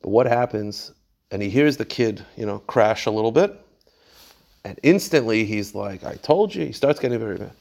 But 0.00 0.10
what 0.10 0.26
happens? 0.26 0.92
And 1.30 1.42
he 1.42 1.50
hears 1.50 1.76
the 1.76 1.84
kid, 1.84 2.24
you 2.36 2.46
know, 2.46 2.58
crash 2.60 3.06
a 3.06 3.10
little 3.10 3.32
bit, 3.32 3.58
and 4.64 4.78
instantly 4.82 5.44
he's 5.44 5.74
like, 5.74 6.04
"I 6.04 6.14
told 6.14 6.54
you." 6.54 6.66
He 6.66 6.72
starts 6.72 7.00
getting 7.00 7.18
very 7.18 7.38
mad. 7.38 7.52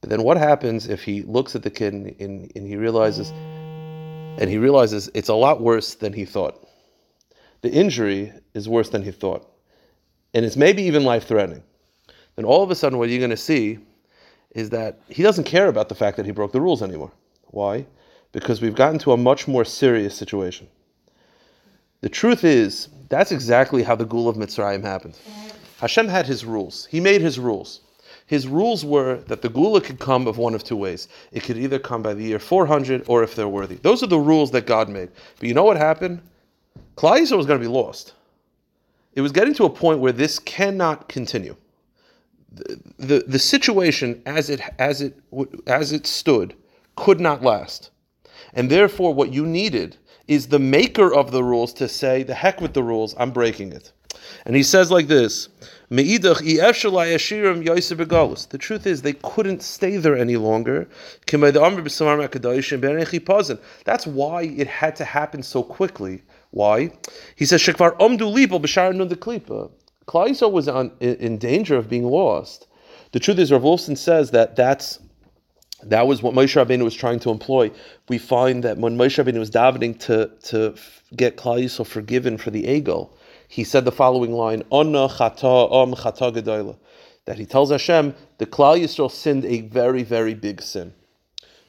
But 0.00 0.10
then 0.10 0.22
what 0.22 0.36
happens 0.36 0.88
if 0.88 1.02
he 1.02 1.22
looks 1.22 1.56
at 1.56 1.62
the 1.62 1.70
kid 1.70 1.92
and, 1.92 2.14
and, 2.20 2.52
and 2.54 2.66
he 2.66 2.76
realizes 2.76 3.32
and 4.38 4.48
he 4.48 4.56
realizes 4.56 5.10
it's 5.14 5.28
a 5.28 5.34
lot 5.34 5.60
worse 5.60 5.96
than 5.96 6.12
he 6.12 6.24
thought. 6.24 6.64
The 7.62 7.72
injury 7.72 8.32
is 8.54 8.68
worse 8.68 8.88
than 8.88 9.02
he 9.02 9.10
thought. 9.10 9.50
And 10.32 10.44
it's 10.44 10.56
maybe 10.56 10.82
even 10.82 11.04
life 11.04 11.26
threatening. 11.26 11.64
Then 12.36 12.44
all 12.44 12.62
of 12.62 12.70
a 12.70 12.76
sudden, 12.76 12.98
what 12.98 13.08
you're 13.08 13.18
going 13.18 13.30
to 13.30 13.36
see 13.36 13.80
is 14.52 14.70
that 14.70 15.00
he 15.08 15.24
doesn't 15.24 15.44
care 15.44 15.66
about 15.66 15.88
the 15.88 15.96
fact 15.96 16.16
that 16.16 16.26
he 16.26 16.30
broke 16.30 16.52
the 16.52 16.60
rules 16.60 16.82
anymore. 16.82 17.10
Why? 17.48 17.86
Because 18.30 18.62
we've 18.62 18.76
gotten 18.76 19.00
to 19.00 19.12
a 19.12 19.16
much 19.16 19.48
more 19.48 19.64
serious 19.64 20.14
situation. 20.14 20.68
The 22.00 22.08
truth 22.08 22.44
is, 22.44 22.88
that's 23.08 23.32
exactly 23.32 23.82
how 23.82 23.96
the 23.96 24.04
Gul 24.04 24.28
of 24.28 24.36
Mitzrayim 24.36 24.84
happened. 24.84 25.18
Hashem 25.80 26.06
had 26.06 26.26
his 26.26 26.44
rules. 26.44 26.86
He 26.86 27.00
made 27.00 27.20
his 27.20 27.40
rules. 27.40 27.80
His 28.28 28.46
rules 28.46 28.84
were 28.84 29.16
that 29.26 29.40
the 29.40 29.48
Gula 29.48 29.80
could 29.80 29.98
come 29.98 30.26
of 30.26 30.36
one 30.36 30.54
of 30.54 30.62
two 30.62 30.76
ways. 30.76 31.08
It 31.32 31.44
could 31.44 31.56
either 31.56 31.78
come 31.78 32.02
by 32.02 32.12
the 32.12 32.22
year 32.22 32.38
400 32.38 33.04
or 33.08 33.22
if 33.22 33.34
they're 33.34 33.48
worthy. 33.48 33.76
Those 33.76 34.02
are 34.02 34.06
the 34.06 34.18
rules 34.18 34.50
that 34.50 34.66
God 34.66 34.90
made. 34.90 35.08
But 35.40 35.48
you 35.48 35.54
know 35.54 35.64
what 35.64 35.78
happened? 35.78 36.20
Klal 36.94 37.20
was 37.34 37.46
going 37.46 37.58
to 37.58 37.66
be 37.66 37.72
lost. 37.72 38.12
It 39.14 39.22
was 39.22 39.32
getting 39.32 39.54
to 39.54 39.64
a 39.64 39.70
point 39.70 40.00
where 40.00 40.12
this 40.12 40.38
cannot 40.38 41.08
continue. 41.08 41.56
The, 42.52 42.80
the, 42.98 43.24
the 43.26 43.38
situation 43.38 44.22
as 44.26 44.50
it, 44.50 44.60
as, 44.78 45.00
it, 45.00 45.16
as 45.66 45.92
it 45.92 46.06
stood 46.06 46.54
could 46.96 47.20
not 47.20 47.42
last. 47.42 47.90
And 48.52 48.70
therefore, 48.70 49.14
what 49.14 49.32
you 49.32 49.46
needed 49.46 49.96
is 50.26 50.48
the 50.48 50.58
maker 50.58 51.14
of 51.14 51.30
the 51.30 51.42
rules 51.42 51.72
to 51.74 51.88
say, 51.88 52.22
the 52.24 52.34
heck 52.34 52.60
with 52.60 52.74
the 52.74 52.82
rules, 52.82 53.14
I'm 53.18 53.30
breaking 53.30 53.72
it. 53.72 53.92
And 54.46 54.56
he 54.56 54.62
says 54.62 54.90
like 54.90 55.08
this 55.08 55.48
the 55.90 56.04
truth 58.58 58.86
is, 58.86 59.02
they 59.02 59.12
couldn't 59.14 59.62
stay 59.62 59.96
there 59.96 60.16
any 60.16 60.36
longer. 60.36 60.86
That's 63.84 64.06
why 64.06 64.42
it 64.42 64.66
had 64.66 64.96
to 64.96 65.04
happen 65.04 65.42
so 65.42 65.62
quickly. 65.62 66.22
Why? 66.50 66.90
He 67.36 67.46
says. 67.46 67.62
Klaiso 70.08 70.50
was 70.50 70.68
on, 70.68 70.92
in 71.00 71.38
danger 71.38 71.76
of 71.76 71.88
being 71.88 72.04
lost. 72.04 72.66
The 73.12 73.20
truth 73.20 73.38
is, 73.38 73.50
Rav 73.50 73.62
Wolfson 73.62 73.96
says 73.96 74.30
that 74.32 74.56
that's 74.56 74.98
that 75.84 76.06
was 76.06 76.22
what 76.22 76.34
Moshe 76.34 76.56
Rabbeinu 76.56 76.82
was 76.82 76.94
trying 76.94 77.20
to 77.20 77.30
employ. 77.30 77.70
We 78.08 78.18
find 78.18 78.64
that 78.64 78.78
when 78.78 78.98
Moshe 78.98 79.22
Rabbeinu 79.22 79.38
was 79.38 79.50
davening 79.50 79.98
to 80.00 80.30
to 80.50 80.74
get 81.16 81.36
Klal 81.36 81.86
forgiven 81.86 82.36
for 82.36 82.50
the 82.50 82.64
Egel, 82.64 83.10
he 83.48 83.64
said 83.64 83.84
the 83.84 83.92
following 83.92 84.32
line, 84.32 84.62
chata 84.70 85.18
chata 85.40 86.32
gedola, 86.32 86.76
that 87.24 87.38
he 87.38 87.46
tells 87.46 87.70
Hashem, 87.70 88.14
the 88.36 88.46
Klal 88.46 88.78
Yisrael 88.78 89.10
sinned 89.10 89.44
a 89.46 89.62
very, 89.62 90.02
very 90.02 90.34
big 90.34 90.62
sin. 90.62 90.92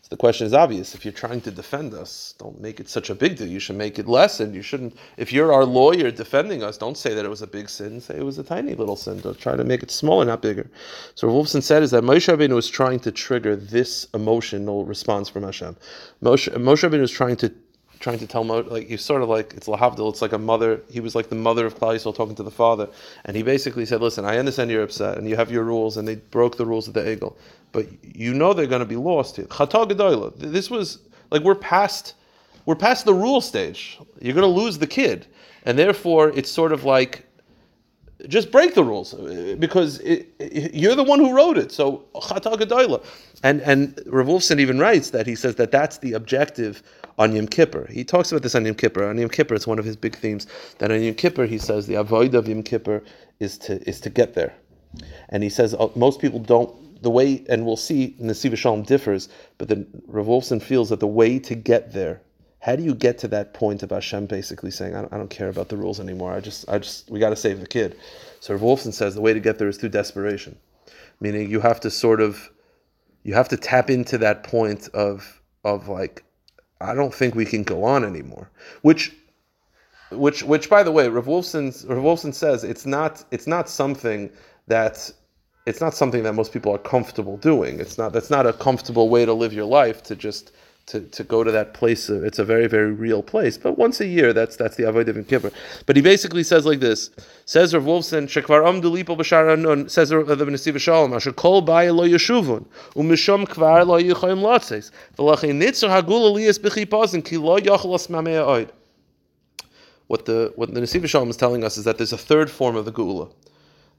So 0.02 0.08
the 0.10 0.18
question 0.18 0.46
is 0.46 0.54
obvious. 0.54 0.94
If 0.94 1.06
you're 1.06 1.14
trying 1.14 1.40
to 1.42 1.52
defend 1.52 1.94
us, 1.94 2.36
don't 2.38 2.60
make 2.60 2.80
it 2.80 2.90
such 2.90 3.10
a 3.10 3.16
big 3.16 3.38
deal. 3.38 3.48
You 3.48 3.60
should 3.60 3.78
make 3.78 3.98
it 3.98 4.08
less, 4.08 4.42
and 4.42 4.54
you 4.54 4.62
shouldn't. 4.62 4.98
If 5.18 5.32
you're 5.32 5.54
our 5.54 5.66
lawyer 5.66 6.12
defending 6.12 6.64
us, 6.64 6.78
don't 6.78 6.98
say 6.98 7.14
that 7.14 7.26
it 7.26 7.30
was 7.30 7.42
a 7.42 7.48
big 7.48 7.70
sin. 7.70 8.02
Say 8.02 8.18
it 8.18 8.26
was 8.26 8.38
a 8.38 8.44
tiny 8.44 8.76
little 8.76 8.96
sin. 8.96 9.22
Don't 9.22 9.40
try 9.40 9.56
to 9.56 9.64
make 9.64 9.84
it 9.84 9.92
smaller, 9.92 10.26
not 10.26 10.42
bigger. 10.42 10.70
So 11.16 11.28
Wolfson 11.30 11.64
said 11.64 11.84
is 11.84 11.92
that 11.92 12.04
Moshe 12.04 12.34
Rabbeinu 12.34 12.56
was 12.56 12.70
trying 12.70 13.00
to 13.02 13.12
trigger 13.12 13.56
this 13.56 14.08
emotional 14.14 14.84
response 14.84 15.30
from 15.30 15.44
Hashem. 15.44 15.78
Moshe, 16.24 16.54
Moshe 16.56 16.90
Rabbeinu 16.90 17.02
was 17.02 17.12
trying 17.12 17.38
to 17.38 17.54
trying 18.00 18.20
to 18.20 18.28
tell 18.28 18.44
Mo, 18.44 18.62
like 18.62 18.88
he's 18.88 19.04
sort 19.04 19.22
of 19.22 19.30
like 19.30 19.54
it's 19.54 19.68
lahavdil. 19.68 20.10
It's 20.10 20.22
like 20.22 20.32
a 20.34 20.38
mother. 20.38 20.82
He 20.90 21.00
was 21.00 21.16
like 21.16 21.30
the 21.30 21.36
mother 21.36 21.66
of 21.66 21.78
Klal 21.78 21.96
Yisrael 21.96 22.16
talking 22.16 22.36
to 22.36 22.44
the 22.44 22.52
father, 22.52 22.88
and 23.26 23.36
he 23.36 23.44
basically 23.44 23.86
said, 23.86 24.02
"Listen, 24.02 24.26
I 24.26 24.38
understand 24.38 24.72
you're 24.72 24.84
upset, 24.84 25.18
and 25.18 25.28
you 25.28 25.36
have 25.36 25.52
your 25.52 25.64
rules, 25.64 25.98
and 25.98 26.08
they 26.08 26.16
broke 26.16 26.58
the 26.58 26.66
rules 26.66 26.88
of 26.88 26.94
the 26.94 27.02
Egel, 27.02 27.36
but 27.72 27.88
you 28.04 28.34
know 28.34 28.54
they're 28.54 28.68
going 28.68 28.80
to 28.80 28.86
be 28.86 28.96
lost 28.96 29.36
here." 29.36 29.48
This 30.38 30.70
was 30.70 31.00
like 31.32 31.44
we're 31.44 31.56
past 31.56 32.16
we're 32.66 32.76
past 32.76 33.06
the 33.06 33.14
rule 33.14 33.42
stage. 33.42 34.00
You're 34.22 34.36
going 34.36 34.44
to 34.44 34.62
lose 34.62 34.78
the 34.78 34.88
kid, 34.88 35.28
and 35.66 35.78
therefore 35.78 36.30
it's 36.30 36.50
sort 36.50 36.72
of 36.72 36.84
like 36.86 37.26
just 38.28 38.52
break 38.52 38.76
the 38.76 38.84
rules 38.84 39.14
uh, 39.14 39.56
because 39.60 40.00
it, 40.02 40.28
it, 40.40 40.74
you're 40.74 40.96
the 40.96 41.04
one 41.04 41.20
who 41.20 41.34
wrote 41.34 41.58
it. 41.58 41.72
So 41.72 42.04
and 43.44 43.62
and 43.62 44.00
Rav 44.06 44.28
Wolfson 44.28 44.60
even 44.60 44.78
writes 44.78 45.12
that 45.12 45.26
he 45.26 45.36
says 45.36 45.56
that 45.56 45.72
that's 45.72 46.00
the 46.00 46.14
objective 46.14 46.84
on 47.20 47.36
Yom 47.36 47.48
Kippur. 47.48 47.88
He 47.92 48.04
talks 48.04 48.32
about 48.32 48.42
this 48.42 48.56
on 48.56 48.66
Yom 48.66 48.74
Kippur. 48.74 49.08
On 49.08 49.18
Yom 49.18 49.30
Kippur, 49.30 49.54
it's 49.54 49.68
one 49.68 49.78
of 49.78 49.86
his 49.86 49.96
big 49.96 50.16
themes. 50.16 50.48
That 50.80 50.92
on 50.92 51.04
Yom 51.04 51.14
Kippur, 51.14 51.46
he 51.46 51.60
says 51.60 51.86
the 51.86 51.96
avoid 51.96 52.34
of 52.34 52.48
Yom 52.48 52.64
Kippur 52.64 53.04
is 53.40 53.60
to 53.60 53.88
is 53.88 54.00
to 54.02 54.10
get 54.10 54.34
there, 54.34 54.56
and 55.30 55.44
he 55.44 55.50
says 55.50 55.76
uh, 55.76 55.90
most 55.96 56.20
people 56.20 56.40
don't. 56.40 56.74
The 57.02 57.10
way, 57.10 57.46
and 57.48 57.66
we'll 57.66 57.78
see, 57.78 58.18
Nesiv 58.20 58.58
Shalom 58.58 58.84
differs, 58.84 59.30
but 59.58 59.70
then 59.70 59.88
Rav 60.08 60.26
Wolfson 60.26 60.62
feels 60.62 60.90
that 60.90 61.00
the 61.00 61.08
way 61.08 61.40
to 61.40 61.56
get 61.56 61.94
there 61.94 62.22
how 62.60 62.76
do 62.76 62.84
you 62.84 62.94
get 62.94 63.18
to 63.20 63.28
that 63.30 63.54
point 63.54 63.84
of 63.84 63.90
Hashem 63.90 64.26
basically 64.26 64.72
saying, 64.72 64.96
I 64.96 65.02
don't, 65.02 65.14
I 65.14 65.18
don't 65.18 65.30
care 65.30 65.50
about 65.50 65.70
the 65.70 65.78
rules 65.78 66.00
anymore. 66.00 66.34
I 66.34 66.42
just, 66.42 66.68
I 66.70 66.80
just, 66.80 67.10
we 67.10 67.20
got 67.20 67.30
to 67.30 67.36
save 67.36 67.62
the 67.62 67.68
kid. 67.68 67.98
So 68.42 68.54
Rav 68.54 68.62
Wolfson 68.62 68.94
says 68.94 69.16
the 69.16 69.22
way 69.22 69.34
to 69.34 69.40
get 69.40 69.58
there 69.58 69.70
is 69.70 69.78
through 69.78 69.90
desperation, 69.90 70.58
meaning 71.22 71.50
you 71.50 71.62
have 71.62 71.80
to 71.82 71.90
sort 71.90 72.20
of, 72.20 72.50
you 73.24 73.34
have 73.34 73.50
to 73.50 73.58
tap 73.58 73.90
into 73.90 74.18
that 74.18 74.44
point 74.44 74.90
of, 74.90 75.42
of 75.64 75.88
like, 75.88 76.24
I 76.82 76.94
don't 76.94 77.14
think 77.14 77.36
we 77.36 77.46
can 77.46 77.64
go 77.64 77.84
on 77.84 78.06
anymore. 78.06 78.50
Which, 78.82 79.14
which, 80.12 80.44
which, 80.44 80.70
by 80.70 80.84
the 80.84 80.92
way, 80.92 81.08
Rav 81.08 81.26
Wolfson 81.26 82.34
says 82.34 82.64
it's 82.64 82.86
not, 82.86 83.24
it's 83.32 83.48
not 83.48 83.70
something 83.70 84.30
that, 84.68 85.12
it's 85.66 85.82
not 85.82 85.94
something 85.94 86.24
that 86.24 86.34
most 86.34 86.54
people 86.54 86.74
are 86.74 86.80
comfortable 86.80 87.38
doing. 87.38 87.80
It's 87.80 87.98
not, 87.98 88.14
that's 88.14 88.30
not 88.30 88.48
a 88.48 88.54
comfortable 88.54 89.10
way 89.10 89.26
to 89.26 89.34
live 89.34 89.54
your 89.54 89.66
life 89.66 90.02
to 90.04 90.16
just 90.16 90.52
to, 90.90 91.02
to 91.02 91.24
go 91.24 91.44
to 91.44 91.52
that 91.52 91.76
place. 91.76 92.10
Uh, 92.10 92.22
it's 92.24 92.40
a 92.40 92.44
very, 92.44 92.66
very 92.68 92.92
real 92.92 93.22
place. 93.22 93.58
But 93.58 93.78
once 93.78 94.02
a 94.02 94.08
year, 94.08 94.34
that's 94.34 94.56
that's 94.56 94.76
the 94.76 94.84
Avodah 94.84 95.16
of 95.16 95.28
Kippur. 95.28 95.52
But 95.86 95.96
he 95.96 96.02
basically 96.02 96.44
says 96.44 96.66
like 96.66 96.80
this: 96.80 97.12
Says 97.46 97.76
Rav 97.76 97.84
Wolfson, 97.84 98.24
Shekvar 98.24 98.64
Amdu 98.64 98.92
Lipo 98.92 99.16
B'Shar 99.16 99.90
Says 99.90 100.10
the 100.10 100.16
Nesiv 100.16 100.80
Shalom, 100.80 101.14
Asher 101.14 101.32
Kol 101.32 101.62
Baya 101.62 101.94
Lo 101.94 102.08
Yeshuvun 102.08 102.66
Umishom 102.96 103.48
Kvar 103.48 103.86
Lo 103.86 104.02
Yichayim 104.02 104.42
Latzes 104.42 104.90
V'Lachin 105.16 105.62
Nitzer 105.62 105.90
Hagul 105.90 106.34
Aliyas 106.34 106.60
B'Chipazin 106.60 107.24
Ki 107.24 107.38
Lo 107.38 107.60
Yachol 107.60 107.94
Asmamei 107.94 108.44
Oid. 108.44 108.72
What 110.08 110.26
the 110.26 110.52
what 110.56 110.74
the 110.74 110.82
Nesiv 110.82 111.08
Shalom 111.08 111.30
is 111.30 111.38
telling 111.38 111.64
us 111.64 111.78
is 111.78 111.84
that 111.84 111.98
there's 111.98 112.14
a 112.14 112.18
third 112.18 112.50
form 112.50 112.76
of 112.76 112.86
the 112.86 112.92
Gula. 112.92 113.30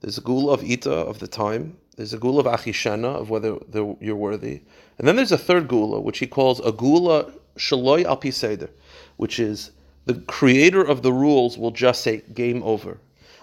There's 0.01 0.19
a 0.19 0.23
Gula 0.23 0.55
of 0.55 0.65
Ita 0.65 0.91
of 0.91 1.21
the 1.21 1.29
time. 1.29 1.77
There's 2.01 2.15
a 2.15 2.19
Gula 2.19 2.41
of 2.41 2.47
Achishena 2.47 3.15
of 3.15 3.29
whether 3.29 3.59
you're 4.01 4.17
worthy. 4.17 4.63
And 4.97 5.07
then 5.07 5.17
there's 5.17 5.33
a 5.33 5.37
third 5.37 5.69
gula, 5.69 6.01
which 6.01 6.19
he 6.19 6.27
calls 6.27 6.59
a 6.61 6.73
gula 6.73 7.31
shaloi 7.59 8.07
al 8.07 8.17
piseder, 8.17 8.71
which 9.19 9.39
is 9.39 9.73
the 10.07 10.15
creator 10.15 10.81
of 10.83 11.03
the 11.03 11.13
rules 11.13 11.59
will 11.59 11.73
just 11.73 12.01
say 12.01 12.23
game 12.33 12.63
over. 12.63 12.97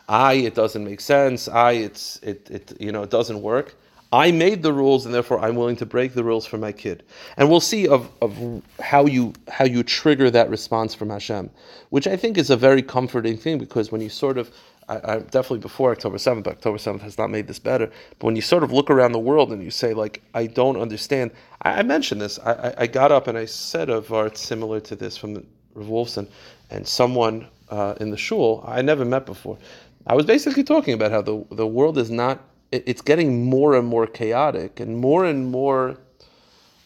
I, 0.09 0.33
it 0.33 0.55
doesn't 0.55 0.83
make 0.83 1.01
sense. 1.01 1.47
I, 1.47 1.73
it's 1.73 2.17
it, 2.23 2.49
it 2.49 2.81
you 2.81 2.91
know 2.91 3.03
it 3.03 3.11
doesn't 3.11 3.43
work. 3.43 3.75
I 4.11 4.31
made 4.31 4.63
the 4.63 4.73
rules, 4.73 5.05
and 5.05 5.13
therefore 5.13 5.39
I'm 5.39 5.55
willing 5.55 5.75
to 5.75 5.85
break 5.85 6.15
the 6.15 6.23
rules 6.23 6.47
for 6.47 6.57
my 6.57 6.71
kid. 6.71 7.03
And 7.35 7.51
we'll 7.51 7.59
see 7.59 7.87
of, 7.87 8.09
of 8.23 8.63
how 8.79 9.05
you 9.05 9.33
how 9.49 9.65
you 9.65 9.83
trigger 9.83 10.31
that 10.31 10.49
response 10.49 10.95
from 10.95 11.11
Hashem, 11.11 11.51
which 11.91 12.07
I 12.07 12.17
think 12.17 12.39
is 12.39 12.49
a 12.49 12.57
very 12.57 12.81
comforting 12.81 13.37
thing 13.37 13.59
because 13.59 13.91
when 13.91 14.01
you 14.01 14.09
sort 14.09 14.39
of 14.39 14.49
I, 14.89 14.95
I, 14.95 15.19
definitely 15.19 15.59
before 15.59 15.91
October 15.91 16.17
7th, 16.17 16.47
October 16.47 16.77
7th 16.77 17.01
has 17.01 17.17
not 17.17 17.29
made 17.29 17.47
this 17.47 17.59
better. 17.59 17.87
But 18.19 18.25
when 18.25 18.35
you 18.35 18.41
sort 18.41 18.63
of 18.63 18.71
look 18.71 18.89
around 18.89 19.11
the 19.11 19.19
world 19.19 19.51
and 19.51 19.61
you 19.61 19.71
say, 19.71 19.93
like, 19.93 20.21
I 20.33 20.47
don't 20.47 20.77
understand, 20.77 21.31
I, 21.61 21.79
I 21.79 21.83
mentioned 21.83 22.21
this. 22.21 22.39
I, 22.39 22.73
I, 22.77 22.87
got 22.87 23.11
up 23.11 23.27
and 23.27 23.37
I 23.37 23.45
said 23.45 23.89
a 23.89 24.01
vart 24.01 24.37
similar 24.37 24.79
to 24.81 24.95
this 24.95 25.17
from 25.17 25.45
Rav 25.73 25.87
Wolfson, 25.87 26.27
and 26.69 26.87
someone 26.87 27.47
uh, 27.69 27.95
in 27.99 28.11
the 28.11 28.17
shul 28.17 28.63
I 28.65 28.81
never 28.81 29.03
met 29.03 29.25
before. 29.25 29.57
I 30.05 30.15
was 30.15 30.25
basically 30.25 30.63
talking 30.63 30.93
about 30.93 31.11
how 31.11 31.21
the, 31.21 31.45
the 31.51 31.67
world 31.67 31.97
is 31.97 32.09
not, 32.09 32.39
it, 32.71 32.83
it's 32.85 33.01
getting 33.01 33.45
more 33.45 33.75
and 33.75 33.85
more 33.85 34.07
chaotic 34.07 34.79
and 34.79 34.97
more 34.97 35.25
and 35.25 35.51
more 35.51 35.97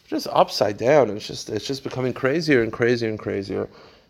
just 0.08 0.26
upside 0.32 0.76
down. 0.76 1.08
It's 1.10 1.26
just, 1.26 1.48
it's 1.50 1.66
just 1.66 1.84
becoming 1.84 2.12
crazier 2.12 2.62
and 2.62 2.72
crazier 2.72 3.08
and 3.08 3.18
crazier. 3.18 3.68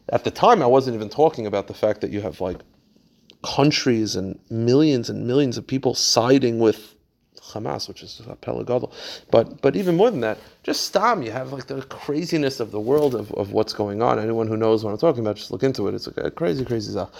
At 0.09 0.25
the 0.25 0.31
time, 0.31 0.63
I 0.63 0.67
wasn't 0.67 0.97
even 0.97 1.11
talking 1.11 1.47
about 1.47 1.69
the 1.69 1.75
fact 1.75 2.01
that 2.01 2.11
you 2.11 2.23
have 2.23 2.41
like 2.41 2.59
countries 3.43 4.17
and 4.17 4.39
millions 4.51 5.11
and 5.11 5.27
millions 5.27 5.59
of 5.59 5.67
people 5.67 5.95
siding 5.95 6.59
with 6.59 6.95
Hamas, 7.53 7.89
which 7.89 8.03
is 8.03 8.21
a 8.27 8.37
Pelagadol. 8.37 8.93
But 9.31 9.61
but 9.61 9.77
even 9.77 9.97
more 9.97 10.11
than 10.11 10.21
that, 10.21 10.39
just 10.63 10.87
stam. 10.87 11.23
You 11.23 11.31
have 11.33 11.53
like 11.53 11.67
the 11.67 11.83
craziness 11.83 12.61
of 12.61 12.71
the 12.71 12.81
world 12.81 13.15
of, 13.15 13.33
of 13.33 13.53
what's 13.53 13.73
going 13.73 14.03
on. 14.03 14.19
Anyone 14.19 14.49
who 14.49 14.57
knows 14.57 14.85
what 14.85 14.93
I'm 14.93 14.99
talking 14.99 15.21
about, 15.21 15.37
just 15.37 15.51
look 15.51 15.63
into 15.63 15.89
it. 15.89 15.95
It's 15.95 16.07
like 16.07 16.25
a 16.25 16.31
crazy, 16.31 16.65
crazy 16.65 16.93
stuff. 16.93 17.11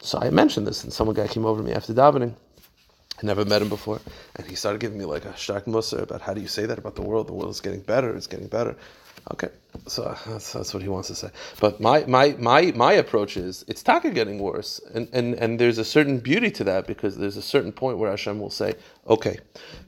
So 0.00 0.18
I 0.18 0.30
mentioned 0.30 0.66
this, 0.66 0.84
and 0.84 0.92
some 0.92 1.12
guy 1.12 1.28
came 1.28 1.46
over 1.46 1.62
to 1.62 1.66
me 1.66 1.72
after 1.72 1.94
davening. 1.94 2.34
I 3.22 3.26
never 3.26 3.46
met 3.46 3.62
him 3.62 3.70
before, 3.70 3.98
and 4.36 4.46
he 4.46 4.54
started 4.54 4.78
giving 4.80 4.98
me 4.98 5.06
like 5.06 5.24
a 5.24 5.34
shak 5.38 5.66
musa 5.66 5.98
about 5.98 6.20
how 6.20 6.34
do 6.34 6.40
you 6.42 6.48
say 6.48 6.66
that 6.66 6.78
about 6.78 6.96
the 6.96 7.02
world? 7.02 7.28
The 7.28 7.32
world 7.32 7.50
is 7.50 7.62
getting 7.62 7.80
better. 7.80 8.14
It's 8.14 8.26
getting 8.26 8.48
better. 8.48 8.76
Okay, 9.32 9.48
so 9.88 10.16
that's, 10.26 10.52
that's 10.52 10.72
what 10.72 10.84
he 10.84 10.88
wants 10.88 11.08
to 11.08 11.16
say. 11.16 11.30
But 11.60 11.80
my 11.80 12.04
my 12.06 12.36
my 12.38 12.72
my 12.76 12.92
approach 12.92 13.36
is 13.36 13.64
it's 13.66 13.82
taka 13.82 14.10
getting 14.10 14.38
worse, 14.38 14.80
and, 14.94 15.08
and 15.12 15.34
and 15.34 15.58
there's 15.58 15.78
a 15.78 15.84
certain 15.84 16.18
beauty 16.18 16.48
to 16.52 16.64
that 16.64 16.86
because 16.86 17.16
there's 17.16 17.36
a 17.36 17.42
certain 17.42 17.72
point 17.72 17.98
where 17.98 18.08
Hashem 18.08 18.38
will 18.38 18.50
say, 18.50 18.74
okay, 19.08 19.38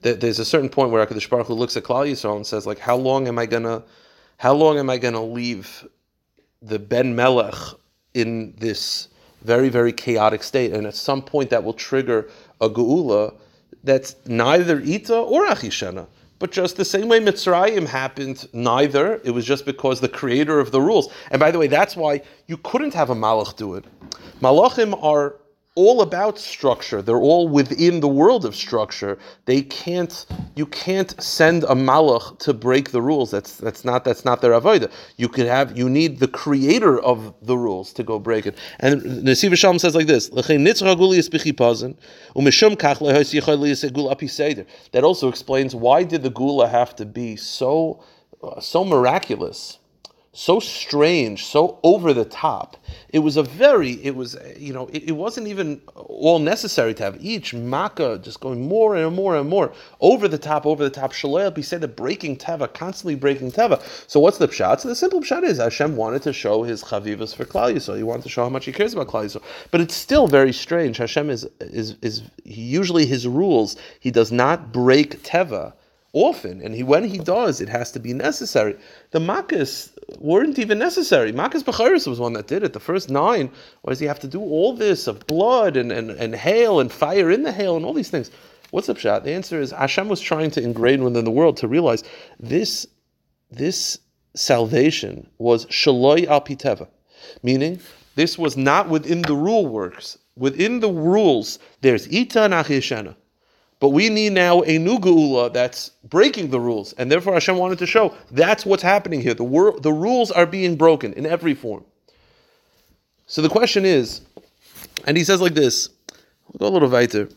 there's 0.03 0.41
a 0.41 0.45
certain 0.45 0.69
point 0.69 0.91
where 0.91 1.07
Hakadosh 1.07 1.31
Baruch 1.31 1.47
Hu 1.47 1.55
looks 1.55 1.77
at 1.77 1.85
Klal 1.85 2.11
Yisrael 2.11 2.35
and 2.35 2.47
says 2.47 2.67
like, 2.67 2.81
how 2.81 2.97
long 2.97 3.29
am 3.29 3.39
I 3.39 3.47
gonna, 3.47 3.85
how 4.39 4.55
long 4.55 4.77
am 4.77 4.91
I 4.91 4.99
gonna 4.99 5.25
leave 5.25 5.87
the 6.61 6.81
Ben 6.81 7.15
Melech 7.15 7.55
in 8.15 8.55
this 8.59 9.09
very 9.43 9.69
very 9.69 9.93
chaotic 9.93 10.43
state, 10.43 10.73
and 10.73 10.85
at 10.85 10.97
some 10.97 11.23
point 11.23 11.51
that 11.51 11.63
will 11.63 11.75
trigger 11.75 12.29
a 12.61 12.69
geula 12.69 13.35
that's 13.85 14.17
neither 14.27 14.83
ita 14.83 15.17
or 15.17 15.47
achishena. 15.47 16.09
But 16.39 16.53
just 16.53 16.77
the 16.77 16.85
same 16.85 17.09
way 17.09 17.19
Mitzrayim 17.21 17.87
happened, 17.87 18.49
neither. 18.53 19.21
It 19.25 19.33
was 19.33 19.45
just 19.45 19.67
because 19.67 20.01
the 20.01 20.09
creator 20.09 20.61
of 20.61 20.71
the 20.71 20.81
rules. 20.81 21.13
And 21.31 21.41
by 21.41 21.51
the 21.51 21.59
way, 21.59 21.67
that's 21.67 21.97
why 21.97 22.23
you 22.47 22.57
couldn't 22.59 22.95
have 22.95 23.11
a 23.11 23.15
malach 23.15 23.57
do 23.57 23.75
it. 23.75 23.85
Malachim 24.41 25.03
are 25.03 25.37
all 25.79 26.03
about 26.03 26.39
structure. 26.41 27.01
They're 27.01 27.25
all 27.31 27.47
within 27.47 28.01
the 28.01 28.09
world 28.09 28.45
of 28.45 28.57
structure. 28.57 29.17
They 29.45 29.63
can't. 29.63 30.27
You 30.57 30.67
can't 30.67 31.11
send 31.23 31.63
a 31.65 31.77
malach 31.89 32.41
to 32.41 32.53
break 32.53 32.91
the 32.91 33.01
rules. 33.01 33.31
That's 33.31 33.53
that's 33.57 33.85
not 33.85 34.05
that's 34.05 34.25
not 34.25 34.41
their 34.43 34.51
avodah. 34.61 34.91
You 35.17 35.29
could 35.29 35.47
have. 35.47 35.79
You 35.79 35.89
need 35.89 36.19
the 36.19 36.27
creator 36.27 36.99
of 37.01 37.33
the 37.43 37.57
rules 37.57 37.93
to 37.93 38.03
go 38.03 38.19
break 38.19 38.45
it. 38.47 38.59
And 38.81 39.03
Nesiv 39.29 39.57
Shalom 39.57 39.79
says 39.79 39.95
like 39.95 40.09
this: 40.09 40.29
That 44.93 45.05
also 45.05 45.29
explains 45.29 45.75
why 45.77 46.03
did 46.03 46.23
the 46.25 46.31
gula 46.31 46.69
have 46.69 46.97
to 46.97 47.07
be 47.07 47.37
so 47.37 48.03
so 48.61 48.85
miraculous 48.85 49.79
so 50.39 50.61
strange, 50.61 51.47
so 51.47 51.81
over 51.83 52.15
the 52.15 52.25
top. 52.25 52.77
It 53.09 53.19
was 53.19 53.37
a 53.37 53.43
very, 53.43 53.95
it 54.05 54.15
was, 54.15 54.37
you 54.57 54.73
know, 54.73 54.87
it, 54.93 55.09
it 55.09 55.13
wasn't 55.13 55.49
even 55.49 55.81
all 55.97 56.39
necessary 56.39 56.95
to 56.95 57.03
have 57.03 57.17
each 57.21 57.55
makkah 57.55 58.21
just 58.23 58.39
going 58.39 58.69
more 58.69 58.95
and 58.95 59.17
more 59.17 59.37
and 59.37 59.49
more 59.51 59.73
over 60.01 60.29
the 60.29 60.39
top, 60.39 60.65
over 60.65 60.85
the 60.85 60.91
top. 60.91 61.13
Shalel, 61.13 61.57
he 61.57 61.63
said 61.63 61.97
breaking 61.97 62.37
teva, 62.37 62.73
constantly 62.73 63.17
breaking 63.17 63.51
teva. 63.51 63.83
So 64.09 64.21
what's 64.21 64.39
the 64.39 64.47
pshat? 64.47 64.79
So 64.79 64.89
the 64.89 64.95
simple 64.95 65.21
pshat 65.23 65.43
is 65.43 65.59
Hashem 65.59 65.97
wanted 65.97 66.23
to 66.23 66.33
show 66.33 66.63
his 66.63 66.85
chavivas 66.85 67.35
for 67.35 67.45
Klal 67.45 67.75
Yisrael. 67.75 67.97
He 67.97 68.05
wanted 68.05 68.23
to 68.23 68.29
show 68.29 68.45
how 68.45 68.49
much 68.49 68.65
he 68.65 68.71
cares 68.73 68.95
about 68.95 69.09
Klal 69.09 69.25
Yisrael. 69.25 69.43
But 69.73 69.81
it's 69.81 69.97
still 69.97 70.29
very 70.29 70.53
strange. 70.53 70.99
Hashem 70.99 71.31
is 71.31 71.49
is 71.59 71.97
is 72.01 72.23
usually 72.45 73.07
his 73.07 73.27
rules. 73.27 73.75
He 73.99 74.13
does 74.13 74.31
not 74.31 74.71
break 74.71 75.21
teva 75.25 75.73
often, 76.13 76.63
and 76.63 76.75
he, 76.75 76.83
when 76.83 77.05
he 77.05 77.19
does, 77.19 77.61
it 77.61 77.69
has 77.69 77.93
to 77.93 78.01
be 78.01 78.13
necessary. 78.13 78.77
The 79.11 79.19
makas 79.19 79.98
weren't 80.19 80.59
even 80.59 80.79
necessary. 80.79 81.33
Makas 81.33 81.63
Becharis 81.63 82.07
was 82.07 82.19
one 82.19 82.33
that 82.33 82.47
did 82.47 82.63
it. 82.63 82.73
The 82.73 82.81
first 82.81 83.11
nine, 83.11 83.51
why 83.83 83.91
does 83.91 84.01
he 84.01 84.07
have 84.07 84.21
to 84.21 84.29
do 84.29 84.41
all 84.41 84.73
this 84.73 85.07
of 85.07 85.27
blood 85.27 85.77
and, 85.77 85.93
and, 85.93 86.11
and 86.11 86.35
hail 86.35 86.81
and 86.81 86.91
fire 86.91 87.31
in 87.31 87.43
the 87.43 87.53
hail 87.53 87.77
and 87.77 87.85
all 87.85 87.93
these 87.93 88.11
things? 88.11 88.31
What's 88.71 88.89
up, 88.89 88.99
shot? 88.99 89.25
The 89.25 89.33
answer 89.33 89.61
is 89.61 89.71
Hashem 89.71 90.09
was 90.09 90.21
trying 90.21 90.51
to 90.53 90.63
ingrain 90.63 91.03
within 91.03 91.25
the 91.25 91.31
world 91.31 91.57
to 91.59 91.69
realize 91.69 92.05
this 92.39 92.87
this 93.51 93.99
salvation 94.35 95.27
was 95.39 95.65
shaloi 95.67 96.27
al 96.27 96.43
piteva, 96.43 96.87
meaning 97.43 97.81
this 98.15 98.39
was 98.39 98.57
not 98.57 98.89
within 98.89 99.23
the 99.23 99.35
rule 99.35 99.67
works. 99.67 100.19
Within 100.37 100.81
the 100.81 100.91
rules, 100.91 101.59
there's 101.81 102.07
ita 102.09 102.43
and 102.43 102.55
achishena. 102.55 103.17
But 103.81 103.91
we 103.91 104.09
need 104.09 104.33
now 104.33 104.63
a 104.63 104.79
new 104.79 104.99
geula 104.99 105.53
that's 105.53 105.91
breaking 106.05 106.51
the 106.51 106.59
rules, 106.59 106.93
and 106.95 107.11
therefore 107.11 107.35
Hashem 107.35 107.57
wanted 107.57 107.79
to 107.79 107.87
show 107.87 108.15
that's 108.31 108.67
what's 108.67 108.83
happening 108.83 109.21
here. 109.21 109.35
The 109.35 109.45
wor- 109.45 109.79
the 109.79 109.93
rules 109.93 110.31
are 110.33 110.47
being 110.47 110.77
broken 110.77 111.13
in 111.13 111.27
every 111.27 111.55
form. 111.55 111.85
So 113.27 113.41
the 113.41 113.49
question 113.49 113.85
is, 113.85 114.23
and 115.07 115.17
he 115.17 115.23
says 115.25 115.41
like 115.41 115.55
this. 115.55 115.91
We'll 116.49 116.71
go 116.71 116.73
a 116.73 116.75
little 116.75 116.89
weiter. 116.89 117.29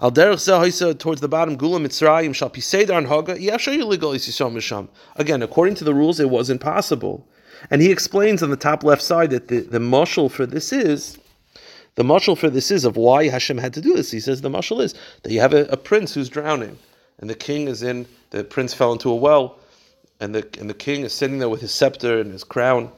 Al 0.00 0.10
derech 0.12 0.98
towards 0.98 1.22
the 1.22 1.28
bottom, 1.28 1.56
gula 1.56 1.78
mitzrayim 1.78 2.34
shall 2.34 2.50
piseder 2.50 2.98
an 2.98 3.06
haga 3.06 3.36
misham. 3.36 4.88
Again, 5.14 5.42
according 5.42 5.76
to 5.76 5.84
the 5.84 5.94
rules, 5.94 6.20
it 6.20 6.28
was 6.28 6.50
impossible, 6.50 7.26
and 7.70 7.80
he 7.80 7.90
explains 7.90 8.42
on 8.42 8.50
the 8.50 8.56
top 8.56 8.84
left 8.84 9.00
side 9.00 9.30
that 9.30 9.48
the 9.48 9.60
the 9.60 10.28
for 10.28 10.44
this 10.44 10.72
is 10.72 11.16
the 11.96 12.04
mashal 12.04 12.38
for 12.38 12.48
this 12.48 12.70
is 12.70 12.84
of 12.84 12.96
why 12.96 13.28
Hashem 13.28 13.58
had 13.58 13.74
to 13.74 13.80
do 13.80 13.94
this. 13.94 14.10
He 14.10 14.20
says 14.20 14.40
the 14.40 14.50
mashal 14.50 14.80
is 14.80 14.94
that 15.22 15.32
you 15.32 15.40
have 15.40 15.52
a, 15.52 15.64
a, 15.66 15.76
prince 15.76 16.14
who's 16.14 16.28
drowning, 16.28 16.78
and 17.18 17.28
the 17.28 17.34
king 17.34 17.68
is 17.68 17.82
in. 17.82 18.06
The 18.30 18.44
prince 18.44 18.74
fell 18.74 18.92
into 18.92 19.10
a 19.10 19.14
well, 19.14 19.58
and 20.20 20.34
the 20.34 20.46
and 20.60 20.70
the 20.70 20.74
king 20.74 21.02
is 21.02 21.12
sitting 21.12 21.38
there 21.38 21.48
with 21.48 21.62
his 21.62 21.72
scepter 21.72 22.20
and 22.20 22.32
his 22.32 22.44
crown. 22.44 22.92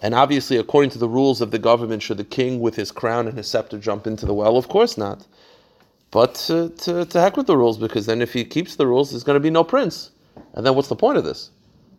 And 0.00 0.14
obviously, 0.14 0.56
according 0.56 0.90
to 0.90 0.98
the 0.98 1.08
rules 1.08 1.40
of 1.40 1.50
the 1.50 1.58
government, 1.58 2.02
should 2.02 2.16
the 2.16 2.24
king 2.24 2.60
with 2.60 2.74
his 2.74 2.90
crown 2.90 3.28
and 3.28 3.36
his 3.36 3.48
scepter 3.48 3.78
jump 3.78 4.06
into 4.06 4.26
the 4.26 4.34
well? 4.34 4.56
Of 4.56 4.68
course 4.68 4.96
not. 4.96 5.26
But 6.10 6.34
to, 6.46 6.70
to, 6.70 7.04
to 7.04 7.20
heck 7.20 7.36
with 7.36 7.46
the 7.46 7.56
rules, 7.56 7.78
because 7.78 8.06
then 8.06 8.22
if 8.22 8.32
he 8.32 8.44
keeps 8.44 8.76
the 8.76 8.86
rules, 8.86 9.10
there's 9.10 9.22
going 9.24 9.36
to 9.36 9.40
be 9.40 9.50
no 9.50 9.62
prince. 9.62 10.10
And 10.54 10.66
then 10.66 10.74
what's 10.74 10.88
the 10.88 10.96
point 10.96 11.18
of 11.18 11.24
this? 11.24 11.50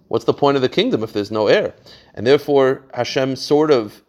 What's 0.10 0.26
the 0.26 0.34
point 0.34 0.58
of 0.58 0.62
the 0.62 0.68
kingdom 0.68 1.04
if 1.04 1.14
there's 1.14 1.32
no 1.32 1.48
heir? 1.48 1.74
And 2.16 2.28
therefore, 2.28 2.84
Hashem 2.94 3.38
sort 3.38 3.72
of 3.72 4.02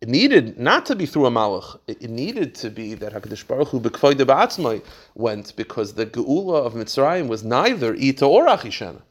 it 0.00 0.08
needed 0.08 0.58
not 0.58 0.86
to 0.86 0.96
be 0.96 1.04
through 1.04 1.26
a 1.26 1.30
malach. 1.30 1.78
It, 1.86 2.08
needed 2.08 2.54
to 2.56 2.70
be 2.70 2.94
that 2.94 3.12
Hakadosh 3.12 3.46
Baruch 3.46 3.68
Hu 3.68 3.80
b'kvoy 3.80 4.16
de 4.16 4.82
went 5.14 5.54
because 5.56 5.92
the 5.92 6.06
geula 6.06 6.64
of 6.64 6.72
Mitzrayim 6.72 7.28
was 7.28 7.44
neither 7.44 7.94
ita 7.94 8.24
or 8.24 8.46
achishana. 8.46 9.02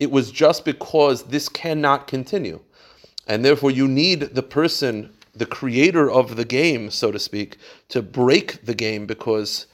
It 0.00 0.10
was 0.10 0.32
just 0.32 0.64
because 0.64 1.24
this 1.24 1.48
cannot 1.48 2.08
continue, 2.08 2.58
and 3.28 3.44
therefore 3.44 3.70
you 3.70 3.86
need 3.86 4.34
the 4.34 4.42
person, 4.42 5.12
the 5.32 5.46
creator 5.46 6.10
of 6.10 6.34
the 6.34 6.44
game, 6.44 6.90
so 6.90 7.12
to 7.12 7.20
speak, 7.20 7.58
to 7.90 8.02
break 8.02 8.64
the 8.64 8.74
game 8.74 9.06
because 9.06 9.66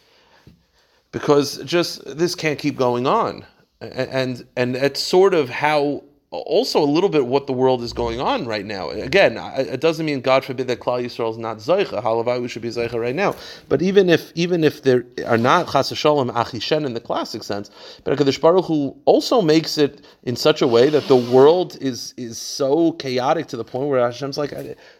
because 1.13 1.57
just 1.65 2.05
this 2.05 2.35
can't 2.35 2.59
keep 2.59 2.77
going 2.77 3.07
on, 3.07 3.47
and, 3.81 4.47
and 4.55 4.75
that's 4.75 5.01
sort 5.01 5.33
of 5.33 5.49
how 5.49 6.05
also 6.31 6.83
a 6.83 6.85
little 6.85 7.09
bit 7.09 7.27
what 7.27 7.47
the 7.47 7.55
world 7.55 7.83
is 7.83 7.95
going 7.95 8.21
on 8.21 8.47
right 8.47 8.67
now. 8.67 8.91
Again, 8.91 9.39
it 9.57 9.81
doesn't 9.81 10.05
mean 10.05 10.21
God 10.21 10.45
forbid 10.45 10.69
that 10.69 10.79
Klal 10.79 11.03
Yisrael 11.03 11.31
is 11.31 11.39
not 11.39 11.57
Zaycha. 11.57 12.03
Halavai, 12.03 12.43
we 12.43 12.49
should 12.49 12.61
be 12.61 12.69
Zaycha 12.69 13.01
right 13.01 13.15
now. 13.15 13.35
But 13.69 13.81
even 13.81 14.11
if 14.11 14.31
even 14.35 14.63
if 14.63 14.83
there 14.83 15.07
are 15.27 15.39
not 15.39 15.73
Chas 15.73 15.97
Shalom 15.97 16.29
Achishen 16.31 16.85
in 16.85 16.93
the 16.93 17.01
classic 17.01 17.43
sense, 17.43 17.71
but 18.05 18.19
Hakadosh 18.19 18.41
Baruch 18.41 18.67
Hu 18.67 18.95
also 19.07 19.41
makes 19.41 19.79
it 19.79 20.05
in 20.25 20.37
such 20.37 20.61
a 20.61 20.67
way 20.67 20.91
that 20.91 21.09
the 21.09 21.17
world 21.17 21.79
is 21.81 22.13
is 22.19 22.37
so 22.37 22.93
chaotic 22.93 23.47
to 23.49 23.57
the 23.57 23.65
point 23.65 23.89
where 23.89 24.01
Hashem's 24.01 24.37
like, 24.37 24.51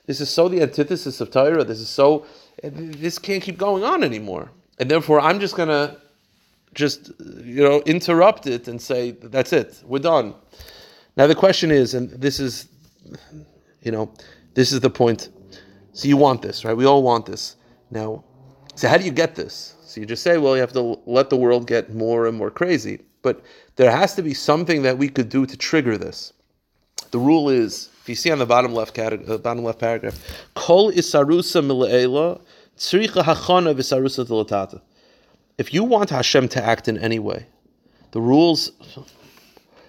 this 0.07 0.23
is 0.23 0.31
so 0.31 0.49
the 0.49 0.63
antithesis 0.63 1.21
of 1.21 1.31
Torah. 1.31 1.65
This 1.65 1.81
is 1.81 1.91
so 1.91 2.25
this 2.63 3.19
can't 3.19 3.43
keep 3.43 3.59
going 3.59 3.85
on 3.85 4.03
anymore, 4.03 4.51
and 4.79 4.91
therefore 4.91 5.21
I'm 5.21 5.41
just 5.41 5.57
gonna 5.57 5.99
just 6.73 7.13
you 7.45 7.63
know 7.63 7.83
interrupt 7.83 8.47
it 8.47 8.67
and 8.67 8.81
say 8.81 9.11
that's 9.11 9.53
it, 9.53 9.83
we're 9.85 9.99
done. 9.99 10.35
Now 11.19 11.27
the 11.27 11.35
question 11.35 11.73
is, 11.73 11.95
and 11.95 12.11
this 12.11 12.39
is, 12.39 12.69
you 13.83 13.91
know, 13.91 14.11
this 14.55 14.71
is 14.71 14.79
the 14.79 14.89
point. 14.89 15.29
So 15.93 16.07
you 16.07 16.17
want 16.17 16.43
this, 16.43 16.65
right? 16.65 16.77
We 16.77 16.87
all 16.87 17.03
want 17.03 17.27
this. 17.27 17.57
Now, 17.91 18.25
so 18.77 18.89
how 18.89 18.97
do 18.97 19.05
you 19.05 19.11
get 19.11 19.35
this? 19.35 19.75
So 19.83 20.01
you 20.01 20.07
just 20.07 20.23
say, 20.23 20.39
well, 20.39 20.55
you 20.55 20.61
have 20.61 20.73
to 20.75 21.01
let 21.07 21.29
the 21.29 21.37
world 21.37 21.67
get 21.67 21.93
more 21.93 22.27
and 22.27 22.39
more 22.39 22.53
crazy. 22.53 23.01
But 23.23 23.43
there 23.75 23.91
has 23.91 24.15
to 24.15 24.23
be 24.23 24.33
something 24.33 24.83
that 24.83 24.97
we 24.97 25.09
could 25.09 25.29
do 25.29 25.45
to 25.45 25.57
trigger 25.57 25.99
this. 25.99 26.33
The 27.11 27.19
rule 27.19 27.49
is, 27.49 27.91
if 28.03 28.09
you 28.09 28.15
see 28.15 28.31
on 28.31 28.39
the 28.39 28.47
bottom 28.47 28.73
left 28.73 28.97
uh, 28.97 29.39
bottom 29.39 29.65
left 29.65 29.81
paragraph, 29.81 30.19
kol 30.55 30.93
isarusa 30.93 31.65
milaela 31.65 32.41
tzricha 32.77 33.25
hachana 33.25 33.75
v'sarusa. 33.75 34.81
If 35.57 35.75
you 35.75 35.83
want 35.83 36.11
Hashem 36.11 36.49
to 36.51 36.65
act 36.65 36.87
in 36.87 36.97
any 36.99 37.19
way, 37.19 37.47
the 38.13 38.21
rules 38.21 38.71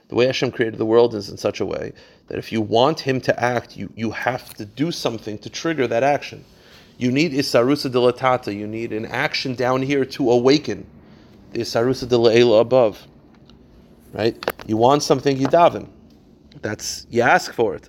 the 0.09 0.15
way 0.15 0.25
Hashem 0.25 0.51
created 0.51 0.77
the 0.77 0.85
world 0.85 1.15
is 1.15 1.29
in 1.29 1.37
such 1.37 1.59
a 1.59 1.65
way 1.65 1.93
that 2.27 2.37
if 2.37 2.51
you 2.51 2.61
want 2.61 2.99
Him 2.99 3.21
to 3.21 3.43
act, 3.43 3.77
you, 3.77 3.91
you 3.95 4.11
have 4.11 4.53
to 4.55 4.65
do 4.65 4.91
something 4.91 5.37
to 5.39 5.49
trigger 5.49 5.87
that 5.87 6.03
action. 6.03 6.43
You 6.97 7.11
need 7.11 7.31
isarusa 7.31 7.91
dilatata. 7.91 8.53
You 8.53 8.67
need 8.67 8.91
an 8.91 9.05
action 9.05 9.55
down 9.55 9.81
here 9.81 10.03
to 10.05 10.31
awaken 10.31 10.85
the 11.51 11.59
isarusa 11.59 12.05
dilaela 12.05 12.59
above. 12.59 13.07
Right? 14.11 14.43
You 14.67 14.77
want 14.77 15.03
something, 15.03 15.37
you 15.37 15.47
daven. 15.47 15.87
That's 16.61 17.05
you 17.09 17.21
ask 17.21 17.53
for 17.53 17.75
it. 17.75 17.87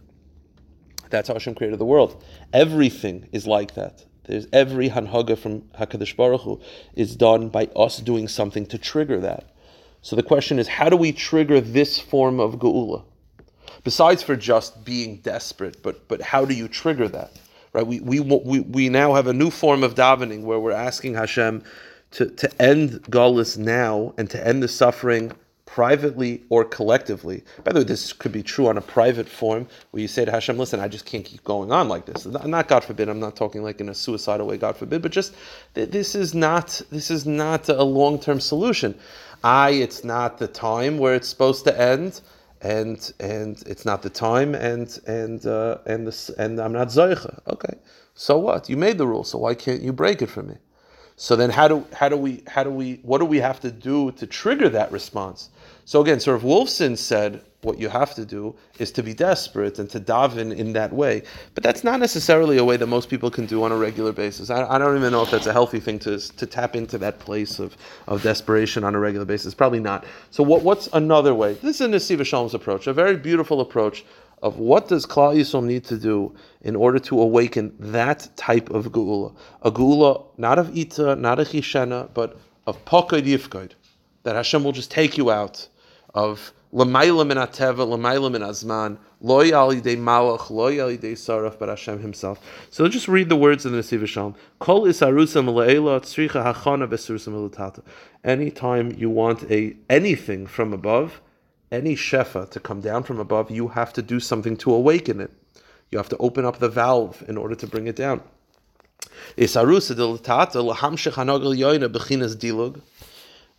That's 1.09 1.29
how 1.29 1.35
Hashem 1.35 1.55
created 1.57 1.79
the 1.79 1.87
world. 1.87 2.23
Everything 2.53 3.29
is 3.33 3.47
like 3.47 3.75
that. 3.75 4.05
There's 4.25 4.47
every 4.53 4.91
hanhaga 4.91 5.37
from 5.37 5.63
Hakadosh 5.79 6.15
Baruch 6.15 6.43
Hu 6.43 6.61
is 6.95 7.17
done 7.17 7.49
by 7.49 7.65
us 7.75 7.99
doing 7.99 8.29
something 8.29 8.65
to 8.67 8.79
trigger 8.79 9.19
that. 9.21 9.51
So 10.03 10.17
the 10.17 10.23
question 10.23 10.59
is, 10.59 10.67
how 10.67 10.89
do 10.89 10.97
we 10.97 11.13
trigger 11.13 11.61
this 11.61 11.99
form 11.99 12.41
of 12.41 12.55
geula? 12.55 13.05
Besides 13.85 14.23
for 14.23 14.37
just 14.37 14.85
being 14.85 15.17
desperate, 15.17 15.83
but 15.83 16.07
but 16.09 16.21
how 16.21 16.45
do 16.45 16.55
you 16.55 16.69
trigger 16.69 17.09
that? 17.09 17.33
Right? 17.73 17.87
We 17.87 18.01
we 18.01 18.21
we, 18.21 18.61
we 18.61 18.89
now 18.89 19.15
have 19.15 19.27
a 19.27 19.33
new 19.33 19.51
form 19.51 19.83
of 19.83 19.95
davening 19.95 20.43
where 20.43 20.59
we're 20.59 20.73
asking 20.73 21.15
Hashem 21.15 21.63
to, 22.13 22.27
to 22.27 22.63
end 22.63 23.03
Gullus 23.05 23.57
now 23.57 24.15
and 24.19 24.29
to 24.31 24.47
end 24.47 24.63
the 24.63 24.69
suffering 24.69 25.33
privately 25.67 26.43
or 26.49 26.65
collectively. 26.65 27.45
By 27.63 27.73
the 27.73 27.81
way, 27.81 27.85
this 27.85 28.13
could 28.13 28.33
be 28.33 28.43
true 28.43 28.67
on 28.67 28.77
a 28.77 28.81
private 28.81 29.29
form 29.29 29.69
where 29.93 30.01
you 30.01 30.09
say 30.09 30.25
to 30.25 30.31
Hashem, 30.31 30.59
listen, 30.59 30.81
I 30.81 30.89
just 30.89 31.07
can't 31.07 31.25
keep 31.25 31.45
going 31.45 31.71
on 31.71 31.89
like 31.89 32.07
this. 32.07 32.27
Not 32.27 32.67
God 32.67 32.83
forbid, 32.83 33.09
I'm 33.09 33.21
not 33.21 33.37
talking 33.37 33.63
like 33.63 33.81
in 33.81 33.89
a 33.89 33.95
suicidal 33.95 34.49
way, 34.49 34.57
God 34.57 34.77
forbid, 34.77 35.01
but 35.01 35.13
just 35.13 35.33
this 35.75 36.17
is 36.17 36.35
not 36.35 36.83
this 36.91 37.11
is 37.11 37.25
not 37.25 37.69
a 37.69 37.85
long-term 37.85 38.41
solution. 38.41 38.99
I, 39.43 39.71
it's 39.71 40.05
not 40.05 40.39
the 40.39 40.49
time 40.49 40.99
where 40.99 41.15
it's 41.15 41.29
supposed 41.29 41.65
to 41.65 41.81
end, 41.81 42.21
and 42.61 43.13
and 43.21 43.63
it's 43.67 43.85
not 43.85 44.03
the 44.03 44.11
time, 44.11 44.55
and 44.55 44.99
and 45.07 45.45
uh, 45.47 45.79
and 45.87 46.07
this, 46.07 46.29
and 46.31 46.61
I'm 46.61 46.73
not 46.73 46.89
zoicha. 46.89 47.41
Okay, 47.49 47.75
so 48.15 48.39
what? 48.39 48.69
You 48.69 48.77
made 48.77 48.99
the 48.99 49.07
rule, 49.07 49.25
so 49.25 49.39
why 49.39 49.55
can't 49.55 49.83
you 49.83 49.93
break 49.93 50.23
it 50.23 50.29
for 50.29 50.43
me? 50.43 50.57
So 51.17 51.37
then, 51.37 51.51
how 51.51 51.69
do 51.69 51.87
how 51.95 52.09
do 52.09 52.17
we 52.17 52.43
how 52.47 52.65
do 52.65 52.71
we 52.71 53.01
what 53.03 53.19
do 53.19 53.25
we 53.25 53.39
have 53.39 53.61
to 53.61 53.71
do 53.71 54.13
to 54.13 54.27
trigger 54.27 54.69
that 54.71 54.93
response? 54.93 55.51
So 55.91 56.01
again, 56.01 56.21
sort 56.21 56.37
of 56.37 56.45
Wolfson 56.45 56.97
said 56.97 57.43
what 57.63 57.81
you 57.81 57.89
have 57.89 58.15
to 58.15 58.25
do 58.25 58.55
is 58.79 58.93
to 58.93 59.03
be 59.03 59.13
desperate 59.13 59.81
and 59.81 59.91
to 59.91 59.99
daven 59.99 60.57
in 60.57 60.73
that 60.75 60.93
way. 60.93 61.25
But 61.55 61.65
that's 61.65 61.83
not 61.83 61.99
necessarily 61.99 62.59
a 62.59 62.65
way 62.65 62.77
that 62.77 62.87
most 62.87 63.09
people 63.09 63.29
can 63.29 63.45
do 63.45 63.65
on 63.65 63.73
a 63.73 63.77
regular 63.77 64.13
basis. 64.13 64.51
I, 64.51 64.65
I, 64.69 64.79
don't 64.79 64.97
even 64.97 65.11
know 65.11 65.23
if 65.23 65.33
that's 65.33 65.49
a 65.49 65.53
healthy 65.53 65.81
thing 65.81 65.99
to, 65.99 66.21
to 66.21 66.47
tap 66.47 66.77
into 66.77 66.97
that 66.99 67.19
place 67.19 67.59
of, 67.59 67.77
of 68.07 68.23
desperation 68.23 68.85
on 68.85 68.95
a 68.95 69.01
regular 69.01 69.27
basis. 69.27 69.53
Probably 69.53 69.81
not. 69.81 70.05
So 70.31 70.45
what, 70.45 70.63
what's 70.63 70.89
another 70.93 71.35
way? 71.35 71.55
This 71.55 71.81
is 71.81 71.89
Nesivos 71.89 72.27
Shalom's 72.27 72.55
approach, 72.55 72.87
a 72.87 72.93
very 72.93 73.17
beautiful 73.17 73.61
approach 73.61 74.05
of 74.45 74.61
what 74.61 74.87
does 74.87 75.07
Klal 75.07 75.35
Yisrael 75.35 75.65
need 75.65 75.83
to 75.87 75.99
do 75.99 76.33
in 76.61 76.77
order 76.77 77.01
to 77.01 77.21
awaken 77.21 77.75
that 77.81 78.29
type 78.37 78.71
of 78.71 78.93
geula. 78.93 79.35
A 79.63 79.73
geula 79.73 80.25
not 80.39 80.61
of 80.61 80.79
ita, 80.79 81.17
not 81.17 81.41
of 81.41 81.49
chishena, 81.49 82.09
but 82.15 82.39
of 82.69 82.85
pokad 82.85 83.27
yifkod. 83.27 83.73
That 84.23 84.37
Hashem 84.37 84.63
will 84.63 84.73
just 84.73 84.93
take 84.93 85.19
you 85.19 85.33
out 85.33 85.67
of 86.15 86.53
L'mayla 86.73 87.27
min 87.27 87.37
ateva, 87.37 87.85
l'mayla 87.85 88.31
min 88.31 88.43
azman, 88.43 88.97
lo 89.21 89.41
malach, 89.43 90.51
lo 90.51 90.71
yalidei 90.71 91.15
saraf, 91.15 91.59
but 91.59 91.69
Hashem 91.69 91.99
Himself. 91.99 92.39
So 92.71 92.87
just 92.87 93.09
read 93.09 93.29
the 93.29 93.35
words 93.35 93.67
in 93.67 93.73
the 93.73 93.79
Nesiv 93.79 94.07
Shalom. 94.07 94.37
Kol 94.61 94.85
isarusa 94.85 95.45
le'ela 95.45 96.01
tzricha 96.01 96.55
hachana 96.55 96.87
besarusa 96.87 97.29
melatata. 97.33 97.83
Anytime 98.23 98.93
you 98.93 99.11
want 99.11 99.51
a 99.51 99.75
anything 99.89 100.47
from 100.47 100.73
above, 100.73 101.21
any 101.73 101.97
shefa 101.97 102.49
to 102.51 102.61
come 102.61 102.81
down 102.81 103.03
from 103.03 103.19
above, 103.19 103.51
you 103.51 103.67
have 103.67 103.93
to 103.95 104.03
do 104.03 104.21
something 104.21 104.57
to 104.59 104.73
awaken 104.73 105.21
it. 105.21 105.33
You 105.91 105.99
have 105.99 106.09
to 106.11 106.17
open 106.19 106.45
up 106.45 106.61
the 106.61 106.69
valve 106.69 107.25
in 107.27 107.37
order 107.37 107.57
to 107.57 107.67
bring 107.67 107.89
it 107.89 107.97
down. 107.97 108.23
Isarusa 109.37 109.97
delatata 109.97 110.73
lahamshech 110.73 111.15
hanogel 111.15 111.59
yoina 111.59 111.93
bechinas 111.93 112.37
dilug. 112.37 112.81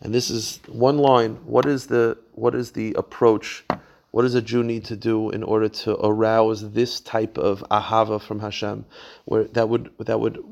And 0.02 0.12
this 0.12 0.30
is 0.30 0.60
one 0.66 0.98
line. 0.98 1.36
What 1.44 1.64
is 1.64 1.86
the 1.86 2.18
what 2.32 2.54
is 2.54 2.72
the 2.72 2.92
approach? 2.94 3.64
What 4.10 4.22
does 4.22 4.34
a 4.34 4.42
Jew 4.42 4.62
need 4.62 4.84
to 4.86 4.96
do 4.96 5.30
in 5.30 5.42
order 5.42 5.68
to 5.68 5.96
arouse 6.04 6.72
this 6.72 7.00
type 7.00 7.38
of 7.38 7.64
ahava 7.70 8.20
from 8.20 8.40
Hashem, 8.40 8.84
where 9.24 9.44
that 9.44 9.68
would 9.68 9.90
that 10.00 10.20
would 10.20 10.42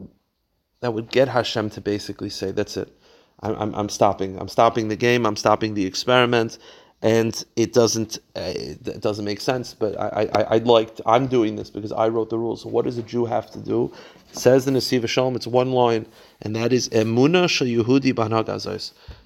that 0.81 0.95
would 0.95 1.11
get 1.11 1.29
Hashem 1.29 1.71
to 1.71 1.81
basically 1.81 2.31
say, 2.31 2.53
"That's 2.53 2.77
it. 2.77 2.97
I'm, 3.43 3.75
I'm, 3.75 3.89
stopping. 3.89 4.39
I'm 4.39 4.49
stopping 4.49 4.89
the 4.89 4.97
game. 4.97 5.27
I'm 5.27 5.37
stopping 5.37 5.75
the 5.75 5.85
experiment." 5.85 6.59
and 7.03 7.45
it 7.57 7.73
doesn't 7.73 8.19
uh, 8.37 8.53
it 8.55 9.01
doesn't 9.01 9.25
make 9.25 9.41
sense. 9.41 9.75
But 9.75 9.99
I, 9.99 10.29
I 10.35 10.43
I 10.43 10.59
liked 10.59 11.01
I'm 11.07 11.27
doing 11.27 11.57
this 11.57 11.71
because 11.71 11.93
I 11.93 12.09
wrote 12.09 12.31
the 12.31 12.39
rules. 12.39 12.63
So 12.63 12.69
what 12.69 12.85
does 12.85 12.99
a 12.99 13.03
Jew 13.03 13.25
have 13.25 13.51
to 13.53 13.59
do? 13.59 13.93
It 14.31 14.37
says 14.37 14.65
the 14.65 14.81
Siva 14.81 15.07
Shalom, 15.07 15.35
it's 15.35 15.47
one 15.47 15.73
line, 15.73 16.07
and 16.43 16.55
that 16.57 16.73
is 16.73 16.89
emuna 16.91 17.49
shel 17.49 17.67
Yehudi. 17.67 18.15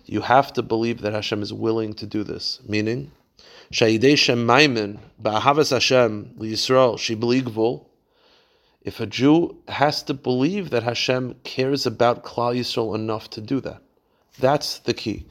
You 0.06 0.20
have 0.22 0.52
to 0.54 0.62
believe 0.62 1.00
that 1.00 1.12
Hashem 1.12 1.42
is 1.42 1.52
willing 1.52 1.94
to 1.94 2.06
do 2.06 2.24
this. 2.24 2.60
Meaning, 2.66 3.10
shayidei 3.72 4.16
shem 4.16 4.46
ba'ahavas 4.46 5.70
Hashem 5.70 6.34
liyisrael 6.38 6.96
shibeligvul. 6.96 7.86
If 8.82 9.00
a 9.00 9.06
Jew 9.06 9.56
has 9.68 10.02
to 10.04 10.14
believe 10.14 10.70
that 10.70 10.82
Hashem 10.82 11.36
cares 11.42 11.86
about 11.86 12.22
Klal 12.22 12.54
Yisrael 12.54 12.94
enough 12.94 13.30
to 13.30 13.40
do 13.40 13.60
that, 13.60 13.80
that's 14.38 14.80
the 14.80 14.92
key 14.92 15.24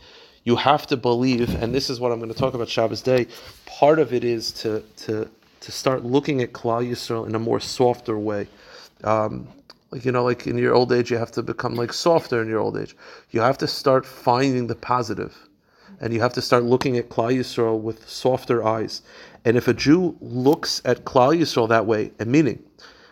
you 0.43 0.55
have 0.57 0.87
to 0.87 0.97
believe, 0.97 1.61
and 1.61 1.73
this 1.73 1.89
is 1.89 1.99
what 1.99 2.11
I'm 2.11 2.19
going 2.19 2.31
to 2.31 2.37
talk 2.37 2.53
about 2.53 2.69
Shabbos 2.69 3.01
day. 3.01 3.27
Part 3.65 3.99
of 3.99 4.13
it 4.13 4.23
is 4.23 4.51
to 4.53 4.83
to 4.97 5.29
to 5.61 5.71
start 5.71 6.03
looking 6.03 6.41
at 6.41 6.51
Klal 6.51 6.87
Yisrael 6.87 7.25
in 7.27 7.35
a 7.35 7.39
more 7.39 7.59
softer 7.59 8.17
way. 8.17 8.47
Um, 9.03 9.47
like 9.93 10.05
you 10.05 10.11
know, 10.11 10.23
like 10.23 10.47
in 10.47 10.57
your 10.57 10.73
old 10.73 10.91
age, 10.91 11.11
you 11.11 11.17
have 11.17 11.31
to 11.31 11.43
become 11.43 11.75
like 11.75 11.93
softer 11.93 12.41
in 12.41 12.49
your 12.49 12.59
old 12.59 12.77
age. 12.77 12.95
You 13.29 13.41
have 13.41 13.59
to 13.59 13.67
start 13.67 14.05
finding 14.05 14.67
the 14.67 14.75
positive, 14.75 15.37
and 16.01 16.11
you 16.11 16.19
have 16.19 16.33
to 16.33 16.41
start 16.41 16.63
looking 16.63 16.97
at 16.97 17.09
Klal 17.09 17.31
Yisrael 17.37 17.79
with 17.79 18.09
softer 18.09 18.63
eyes. 18.63 19.03
And 19.45 19.55
if 19.55 19.67
a 19.67 19.73
Jew 19.73 20.17
looks 20.19 20.81
at 20.83 21.05
Klal 21.05 21.37
Yisrael 21.37 21.69
that 21.69 21.85
way, 21.85 22.11
and 22.17 22.31
meaning 22.31 22.63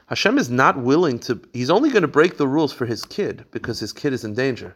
Hashem 0.08 0.38
is 0.38 0.50
not 0.50 0.78
willing 0.78 1.20
to, 1.20 1.40
he's 1.54 1.70
only 1.70 1.90
going 1.90 2.02
to 2.02 2.08
break 2.08 2.38
the 2.38 2.48
rules 2.48 2.74
for 2.74 2.86
his 2.86 3.06
kid 3.06 3.46
because 3.52 3.80
his 3.80 3.94
kid 3.94 4.12
is 4.12 4.24
in 4.24 4.34
danger. 4.34 4.76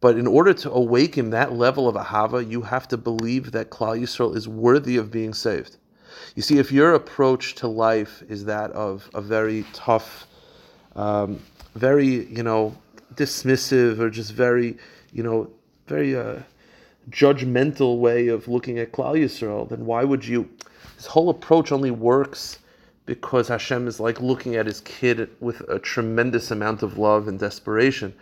But 0.00 0.16
in 0.16 0.26
order 0.26 0.54
to 0.54 0.70
awaken 0.70 1.30
that 1.30 1.52
level 1.52 1.88
of 1.88 1.96
ahava, 1.96 2.48
you 2.48 2.62
have 2.62 2.86
to 2.88 2.96
believe 2.96 3.50
that 3.52 3.70
Klal 3.70 4.00
Yisrael 4.00 4.36
is 4.36 4.46
worthy 4.46 4.96
of 4.98 5.10
being 5.10 5.34
saved. 5.34 5.78
You 6.34 6.42
see, 6.42 6.58
if 6.58 6.70
your 6.70 6.94
approach 6.94 7.56
to 7.56 7.66
life 7.66 8.22
is 8.28 8.44
that 8.44 8.70
of 8.72 9.10
a 9.14 9.20
very 9.20 9.64
tough, 9.72 10.26
um, 10.96 11.40
very 11.74 12.26
you 12.26 12.42
know 12.42 12.76
dismissive 13.14 13.98
or 13.98 14.10
just 14.10 14.32
very 14.32 14.76
you 15.12 15.22
know 15.22 15.48
very 15.86 16.16
uh, 16.16 16.40
judgmental 17.10 17.98
way 17.98 18.28
of 18.28 18.48
looking 18.48 18.80
at 18.80 18.90
Klal 18.90 19.14
Yisrael, 19.14 19.68
then 19.68 19.86
why 19.86 20.02
would 20.02 20.26
you? 20.26 20.48
This 20.96 21.06
whole 21.06 21.28
approach 21.28 21.70
only 21.70 21.90
works 21.92 22.58
because 23.04 23.46
Hashem 23.46 23.86
is 23.86 24.00
like 24.00 24.20
looking 24.20 24.56
at 24.56 24.66
his 24.66 24.80
kid 24.80 25.30
with 25.40 25.60
a 25.68 25.78
tremendous 25.78 26.50
amount 26.50 26.82
of 26.82 26.98
love 26.98 27.28
and 27.28 27.38
desperation 27.38 28.12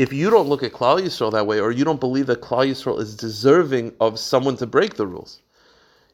if 0.00 0.14
you 0.14 0.30
don't 0.30 0.48
look 0.48 0.62
at 0.62 0.72
Klal 0.72 0.98
Yisrael 0.98 1.30
that 1.32 1.46
way, 1.46 1.60
or 1.60 1.70
you 1.70 1.84
don't 1.84 2.00
believe 2.00 2.26
that 2.28 2.40
Klal 2.40 2.66
Yisrael 2.66 2.98
is 2.98 3.14
deserving 3.14 3.92
of 4.00 4.18
someone 4.18 4.56
to 4.56 4.66
break 4.66 4.94
the 4.94 5.06
rules, 5.06 5.40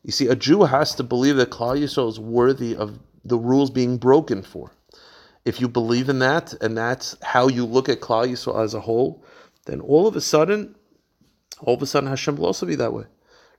you 0.03 0.11
see, 0.11 0.27
a 0.27 0.35
Jew 0.35 0.65
has 0.65 0.93
to 0.97 1.05
believe 1.05 1.37
that 1.37 1.51
Klal 1.51 1.79
Yisrael 1.81 2.09
is 2.09 2.19
worthy 2.19 2.75
of 2.75 2.99
the 3.25 3.39
rules 3.39 3.71
being 3.71 3.97
broken 3.97 4.43
for. 4.43 4.73
If 5.47 5.61
you 5.61 5.69
believe 5.69 6.09
in 6.09 6.19
that, 6.19 6.53
and 6.61 6.77
that's 6.77 7.17
how 7.23 7.49
you 7.49 7.65
look 7.65 7.89
at 7.89 8.01
Klal 8.01 8.29
Yisrael 8.29 8.63
as 8.63 8.75
a 8.75 8.81
whole, 8.81 9.25
then 9.65 9.81
all 9.81 10.07
of 10.07 10.17
a 10.17 10.21
sudden, 10.21 10.75
all 11.61 11.75
of 11.75 11.83
a 11.83 11.87
sudden 11.87 12.09
Hashem 12.09 12.37
will 12.37 12.47
also 12.47 12.67
be 12.67 12.75
that 12.75 12.93
way, 12.93 13.05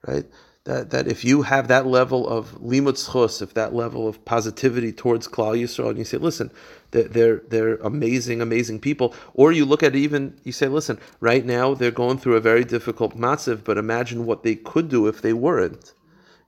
right? 0.06 0.26
that, 0.67 0.89
that 0.89 1.08
if 1.08 1.23
you 1.23 1.43
have 1.43 1.69
that 1.69 1.88
level 1.88 2.28
of 2.28 2.52
limud 2.60 2.97
schus, 2.97 3.41
if 3.41 3.54
that 3.54 3.73
level 3.73 4.06
of 4.06 4.23
positivity 4.26 4.91
towards 4.91 5.26
Klal 5.26 5.58
Yisrael, 5.58 5.89
and 5.89 5.97
you 5.97 6.04
say, 6.04 6.17
listen, 6.17 6.52
they're, 6.91 7.08
they're, 7.08 7.41
they're 7.47 7.76
amazing, 7.78 8.41
amazing 8.41 8.82
people, 8.82 9.15
or 9.34 9.54
you 9.54 9.63
look 9.63 9.82
at 9.82 9.95
even, 9.95 10.38
you 10.43 10.52
say, 10.52 10.67
listen, 10.67 11.00
right 11.21 11.45
now 11.45 11.73
they're 11.73 11.89
going 11.89 12.17
through 12.17 12.36
a 12.36 12.41
very 12.41 12.65
difficult 12.65 13.17
matziv, 13.17 13.63
but 13.63 13.78
imagine 13.78 14.26
what 14.26 14.43
they 14.43 14.56
could 14.56 14.89
do 14.89 15.08
if 15.08 15.21
they 15.21 15.32
weren't. 15.32 15.93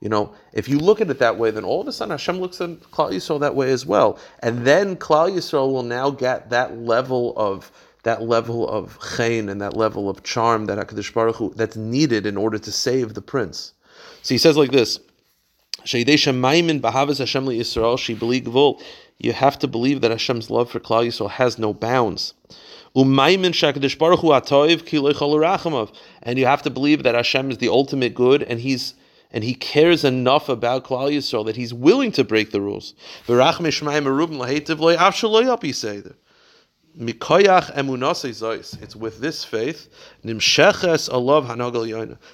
You 0.02 0.10
know, 0.10 0.34
if 0.54 0.70
you 0.70 0.80
look 0.80 1.02
at 1.02 1.10
it 1.10 1.20
that 1.20 1.38
way, 1.38 1.52
then 1.52 1.66
all 1.66 1.82
of 1.82 1.88
a 1.88 1.92
sudden 1.92 2.12
Hashem 2.12 2.40
looks 2.40 2.62
at 2.62 2.70
Klal 2.92 3.12
Yisrael 3.12 3.42
that 3.42 3.56
way 3.56 3.72
as 3.72 3.86
well, 3.86 4.18
and 4.40 4.66
then 4.66 4.96
Klal 4.96 5.30
Yisrael 5.30 5.72
will 5.72 5.84
now 5.84 6.10
get 6.10 6.50
that 6.52 6.78
level 6.78 7.34
of 7.36 7.72
that 8.04 8.22
level 8.22 8.68
of 8.68 8.98
chen 9.18 9.50
and 9.50 9.62
that 9.62 9.76
level 9.76 10.10
of 10.10 10.24
charm 10.24 10.68
that 10.68 10.78
Hakadosh 10.78 11.14
Baruch 11.14 11.36
Hu, 11.36 11.54
that's 11.56 11.76
needed 11.76 12.26
in 12.26 12.38
order 12.38 12.58
to 12.58 12.72
save 12.72 13.14
the 13.14 13.22
prince. 13.22 13.74
So 14.24 14.34
he 14.34 14.38
says 14.38 14.56
like 14.56 14.72
this. 14.72 15.02
You 15.86 16.06
have 19.34 19.60
to 19.60 19.68
believe 19.68 20.02
that 20.02 20.12
Hashem's 20.12 20.50
love 20.50 20.72
for 20.72 20.80
Klal 20.80 21.08
Yisrael 21.08 21.30
has 21.30 21.60
no 21.60 21.74
bounds. 21.74 22.34
And 22.96 23.10
you 26.40 26.46
have 26.46 26.62
to 26.64 26.70
believe 26.70 27.04
that 27.04 27.16
Hashem 27.16 27.52
is 27.52 27.58
the 27.58 27.70
ultimate 27.70 28.14
good, 28.14 28.44
and 28.44 28.60
He's 28.60 28.94
and 29.32 29.44
He 29.44 29.54
cares 29.54 30.04
enough 30.04 30.50
about 30.50 30.86
Klal 30.86 31.12
Yisrael 31.12 31.46
that 31.46 31.56
He's 31.56 31.74
willing 31.74 32.12
to 32.14 32.24
break 32.24 32.52
the 32.52 32.62
rules. 32.62 32.94
It's 38.82 38.96
with 38.96 39.20
this 39.20 39.46
faith, 39.46 39.90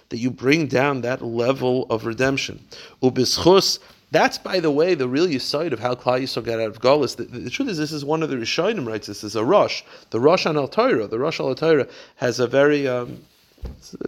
that 0.10 0.17
you 0.17 0.31
bring 0.31 0.67
down 0.67 1.01
that 1.01 1.21
level 1.21 1.86
of 1.89 2.05
redemption. 2.05 2.65
That's, 4.12 4.38
by 4.38 4.60
the 4.60 4.71
way, 4.71 4.93
the 4.95 5.10
real 5.10 5.39
side 5.39 5.73
of 5.73 5.79
how 5.79 5.95
Klal 5.95 6.21
Yisrael 6.21 6.45
got 6.45 6.60
out 6.60 6.67
of 6.67 6.79
Golis. 6.79 7.15
The, 7.17 7.23
the, 7.23 7.49
truth 7.49 7.69
is, 7.69 7.77
this 7.77 7.91
is 7.91 8.05
one 8.05 8.23
of 8.23 8.29
the 8.29 8.38
Rishonim 8.38 8.88
writes. 8.88 9.08
This 9.08 9.23
is 9.23 9.36
a 9.36 9.43
Rosh, 9.43 9.81
the 10.12 10.19
Rosh 10.19 10.45
on 10.45 10.58
Al 10.58 10.67
Torah. 10.67 11.08
The 11.08 11.19
Rosh 11.19 11.39
Al 11.39 11.53
Torah 11.55 11.88
has 12.15 12.39
a 12.39 12.47
very 12.47 12.88
um, 12.88 13.25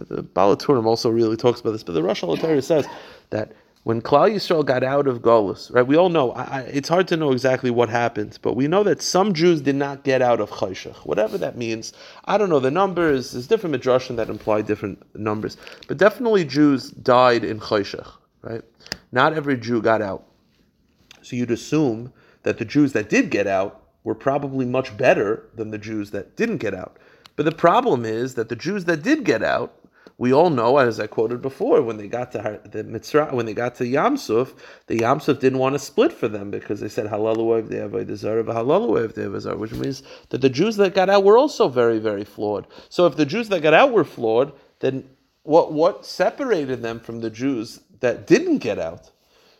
the 0.08 0.22
Baal 0.22 0.56
HaTurim 0.56 0.86
also 0.86 1.10
really 1.10 1.36
talks 1.36 1.60
about 1.60 1.72
this, 1.72 1.82
but 1.82 1.92
the 1.92 2.02
Rosh 2.02 2.22
Hashanah 2.22 2.62
says 2.62 2.86
that 3.30 3.52
when 3.84 4.02
Klal 4.02 4.30
Yisrael 4.30 4.66
got 4.66 4.84
out 4.84 5.06
of 5.06 5.22
Golus, 5.22 5.72
right? 5.72 5.86
We 5.86 5.96
all 5.96 6.10
know 6.10 6.32
I, 6.32 6.42
I, 6.42 6.60
it's 6.62 6.88
hard 6.88 7.08
to 7.08 7.16
know 7.16 7.32
exactly 7.32 7.70
what 7.70 7.88
happened, 7.88 8.38
but 8.42 8.54
we 8.54 8.68
know 8.68 8.82
that 8.82 9.00
some 9.00 9.32
Jews 9.32 9.62
did 9.62 9.76
not 9.76 10.04
get 10.04 10.20
out 10.20 10.40
of 10.40 10.50
Chayshach, 10.50 11.06
whatever 11.06 11.38
that 11.38 11.56
means. 11.56 11.92
I 12.26 12.36
don't 12.36 12.50
know 12.50 12.60
the 12.60 12.70
numbers. 12.70 13.32
There's 13.32 13.46
different 13.46 13.74
midrashim 13.74 14.16
that 14.16 14.28
imply 14.28 14.62
different 14.62 15.02
numbers, 15.16 15.56
but 15.86 15.96
definitely 15.96 16.44
Jews 16.44 16.90
died 16.90 17.44
in 17.44 17.60
Chayshach, 17.60 18.10
right? 18.42 18.62
Not 19.12 19.32
every 19.32 19.56
Jew 19.56 19.80
got 19.80 20.02
out, 20.02 20.24
so 21.22 21.36
you'd 21.36 21.50
assume 21.50 22.12
that 22.42 22.58
the 22.58 22.64
Jews 22.64 22.92
that 22.92 23.08
did 23.08 23.30
get 23.30 23.46
out 23.46 23.84
were 24.04 24.14
probably 24.14 24.66
much 24.66 24.96
better 24.96 25.48
than 25.54 25.70
the 25.70 25.78
Jews 25.78 26.10
that 26.10 26.36
didn't 26.36 26.58
get 26.58 26.74
out. 26.74 26.98
But 27.38 27.44
the 27.44 27.52
problem 27.52 28.04
is 28.04 28.34
that 28.34 28.48
the 28.48 28.56
Jews 28.56 28.84
that 28.86 29.04
did 29.04 29.22
get 29.22 29.44
out 29.44 29.72
we 30.20 30.32
all 30.32 30.50
know, 30.50 30.78
as 30.78 30.98
I 30.98 31.06
quoted 31.06 31.40
before, 31.40 31.80
when 31.80 31.96
they 31.96 32.08
got 32.08 32.32
to 32.32 32.60
the 32.64 32.82
Mitzrayim, 32.82 33.34
when 33.34 33.46
they 33.46 33.54
got 33.54 33.76
to 33.76 33.84
Yamsuf, 33.84 34.52
the 34.88 34.98
Yamsuf 34.98 35.38
didn't 35.38 35.60
want 35.60 35.76
to 35.76 35.78
split 35.78 36.12
for 36.12 36.26
them 36.26 36.50
because 36.50 36.80
they 36.80 36.88
said 36.88 37.06
halalu 37.06 37.62
halalu 37.68 39.58
which 39.60 39.72
means 39.74 40.02
that 40.30 40.40
the 40.40 40.50
Jews 40.50 40.74
that 40.76 40.92
got 40.96 41.08
out 41.08 41.22
were 41.22 41.38
also 41.38 41.68
very, 41.68 42.00
very 42.00 42.24
flawed. 42.24 42.66
So 42.88 43.06
if 43.06 43.14
the 43.14 43.24
Jews 43.24 43.48
that 43.50 43.62
got 43.62 43.74
out 43.74 43.92
were 43.92 44.02
flawed, 44.02 44.52
then 44.80 45.08
what 45.44 45.72
what 45.72 46.04
separated 46.04 46.82
them 46.82 46.98
from 46.98 47.20
the 47.20 47.30
Jews 47.30 47.78
that 48.00 48.26
didn't 48.26 48.58
get 48.58 48.80
out? 48.80 49.12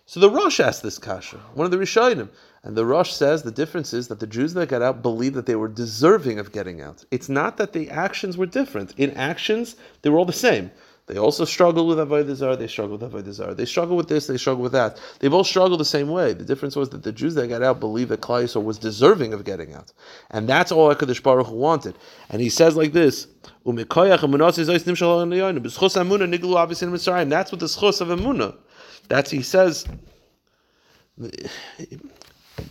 So 0.07 0.19
the 0.19 0.31
Rosh 0.31 0.59
asked 0.59 0.83
this 0.83 0.99
kasha, 0.99 1.37
one 1.55 1.67
of 1.67 1.71
the 1.71 1.79
Rishonim. 1.79 2.31
And 2.65 2.77
the 2.77 2.85
Rosh 2.85 3.13
says 3.13 3.43
the 3.43 3.51
difference 3.51 3.93
is 3.95 4.09
that 4.09 4.21
the 4.21 4.27
Jews 4.27 4.55
that 4.55 4.69
got 4.69 4.83
out 4.83 5.03
believed 5.03 5.37
that 5.37 5.47
they 5.47 5.57
were 5.57 5.69
deserving 5.69 6.39
of 6.39 6.53
getting 6.53 6.81
out. 6.81 7.05
It's 7.11 7.29
not 7.29 7.57
that 7.57 7.73
the 7.73 7.89
actions 7.91 8.37
were 8.37 8.47
different. 8.47 8.95
In 8.97 9.13
actions, 9.13 9.77
they 10.03 10.11
were 10.11 10.19
all 10.19 10.25
the 10.25 10.33
same. 10.33 10.71
They 11.09 11.17
also 11.17 11.47
struggle 11.47 11.87
with 11.87 11.97
Avodah 11.97 12.35
Zarah, 12.35 12.57
they 12.57 12.67
struggle 12.67 12.99
with 12.99 13.11
Avodah 13.11 13.33
Zarah. 13.33 13.55
They 13.55 13.65
struggle 13.65 13.97
with 13.97 14.09
this, 14.09 14.27
they 14.27 14.37
struggle 14.37 14.63
with 14.63 14.73
that. 14.73 15.01
They 15.21 15.29
both 15.29 15.47
struggle 15.47 15.79
the 15.79 15.85
same 15.87 16.09
way. 16.09 16.35
The 16.35 16.45
difference 16.45 16.77
was 16.77 16.91
that 16.91 17.03
the 17.03 17.13
Jews 17.13 17.35
that 17.37 17.49
got 17.49 17.63
out 17.63 17.81
believed 17.81 18.11
that 18.11 18.21
Yisrael 18.21 18.63
was 18.63 18.77
deserving 18.79 19.33
of 19.33 19.43
getting 19.45 19.73
out. 19.73 19.91
And 20.31 20.47
that's 20.47 20.71
all 20.71 20.95
HaKadosh 20.95 21.23
Baruch 21.23 21.47
Hu 21.47 21.55
wanted. 21.55 21.97
And 22.29 22.43
he 22.43 22.51
says 22.51 22.77
like 22.77 22.93
this, 22.93 23.27
and 23.65 23.79
That's 23.79 23.89
what 23.89 24.29
the 27.61 27.67
schos 27.67 28.01
of 28.03 28.09
Emunah. 28.09 28.57
That's, 29.09 29.31
he 29.31 29.41
says, 29.41 29.87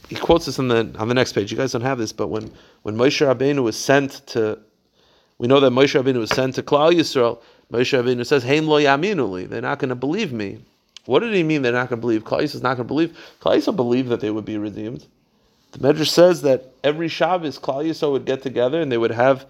he 0.10 0.16
quotes 0.16 0.46
this 0.46 0.60
on 0.60 0.68
the 0.68 0.94
on 0.98 1.08
the 1.08 1.14
next 1.14 1.34
page. 1.34 1.52
You 1.52 1.58
guys 1.58 1.72
don't 1.72 1.82
have 1.82 1.98
this, 1.98 2.12
but 2.12 2.28
when 2.28 2.52
when 2.84 2.96
Moshe 2.96 3.26
Rabbeinu 3.26 3.64
was 3.64 3.76
sent 3.76 4.26
to, 4.28 4.60
we 5.38 5.48
know 5.48 5.60
that 5.60 5.72
Moshe 5.72 6.02
Rabbeinu 6.02 6.20
was 6.20 6.30
sent 6.30 6.56
to 6.56 6.64
Klal 6.64 6.94
Yisrael. 6.94 7.42
Moshe 7.72 7.98
Rabbeinu 7.98 8.26
says, 8.26 8.44
"Hein 8.44 8.68
lo 8.68 8.80
yaminuli." 8.80 9.48
They're 9.48 9.62
not 9.62 9.80
going 9.80 9.90
to 9.90 9.96
believe 9.96 10.32
me. 10.32 10.60
What 11.06 11.20
did 11.20 11.34
he 11.34 11.44
mean? 11.44 11.62
They're 11.62 11.72
not 11.72 11.90
going 11.90 12.00
to 12.00 12.02
believe. 12.02 12.24
Klal 12.24 12.42
Yisrael 12.42 12.56
is 12.56 12.62
not 12.64 12.76
going 12.76 12.88
to 12.88 12.94
believe. 12.94 13.18
Klal 13.42 13.58
Yisrael 13.58 13.76
believed 13.76 14.10
that 14.10 14.20
they 14.20 14.32
would 14.32 14.46
be 14.46 14.58
redeemed. 14.58 15.06
The 15.72 15.80
Medrash 15.80 16.10
says 16.10 16.42
that 16.44 16.72
every 16.84 17.08
Shabbos 17.08 17.60
Klal 17.60 17.86
Yisrael 17.86 18.12
would 18.12 18.26
get 18.26 18.42
together 18.42 18.82
and 18.82 18.92
they 18.92 18.98
would 18.98 19.12
have 19.12 19.46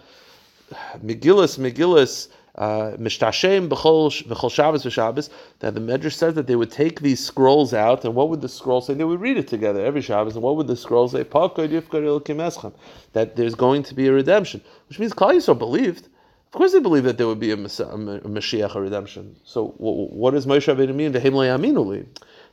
Megillas, 1.03 2.27
Uh, 2.57 2.97
Megillas 2.97 2.97
Mishtashem 2.97 3.69
b'chol 3.69 4.51
Shabbos 4.51 4.83
v'Shabbos, 4.83 5.29
that 5.59 5.75
the 5.75 5.79
Medrash 5.79 6.13
says 6.13 6.33
that 6.33 6.47
they 6.47 6.55
would 6.55 6.71
take 6.71 7.01
these 7.01 7.23
scrolls 7.23 7.73
out, 7.73 8.03
and 8.03 8.15
what 8.15 8.29
would 8.29 8.41
the 8.41 8.49
scroll 8.49 8.81
say? 8.81 8.95
They 8.95 9.03
would 9.03 9.21
read 9.21 9.37
it 9.37 9.47
together 9.47 9.85
every 9.85 10.01
Shabbos, 10.01 10.35
and 10.35 10.43
what 10.43 10.55
would 10.55 10.67
the 10.67 10.75
scroll 10.75 11.07
say? 11.07 11.21
That 11.21 13.31
there's 13.35 13.55
going 13.55 13.83
to 13.83 13.93
be 13.93 14.07
a 14.07 14.11
redemption, 14.11 14.61
which 14.89 14.97
means 14.97 15.13
Yisrael 15.13 15.57
believed. 15.57 16.07
Of 16.47 16.53
course, 16.53 16.71
they 16.71 16.79
believed 16.79 17.05
that 17.05 17.17
there 17.17 17.27
would 17.27 17.39
be 17.39 17.51
a, 17.51 17.55
a, 17.55 17.57
a 17.57 17.67
Mashiach, 17.67 18.73
a 18.73 18.81
redemption. 18.81 19.35
So, 19.43 19.75
what 19.77 20.31
does 20.31 20.47
Moshe 20.47 20.73
Rabbeinu 20.73 20.95
mean? 20.95 21.11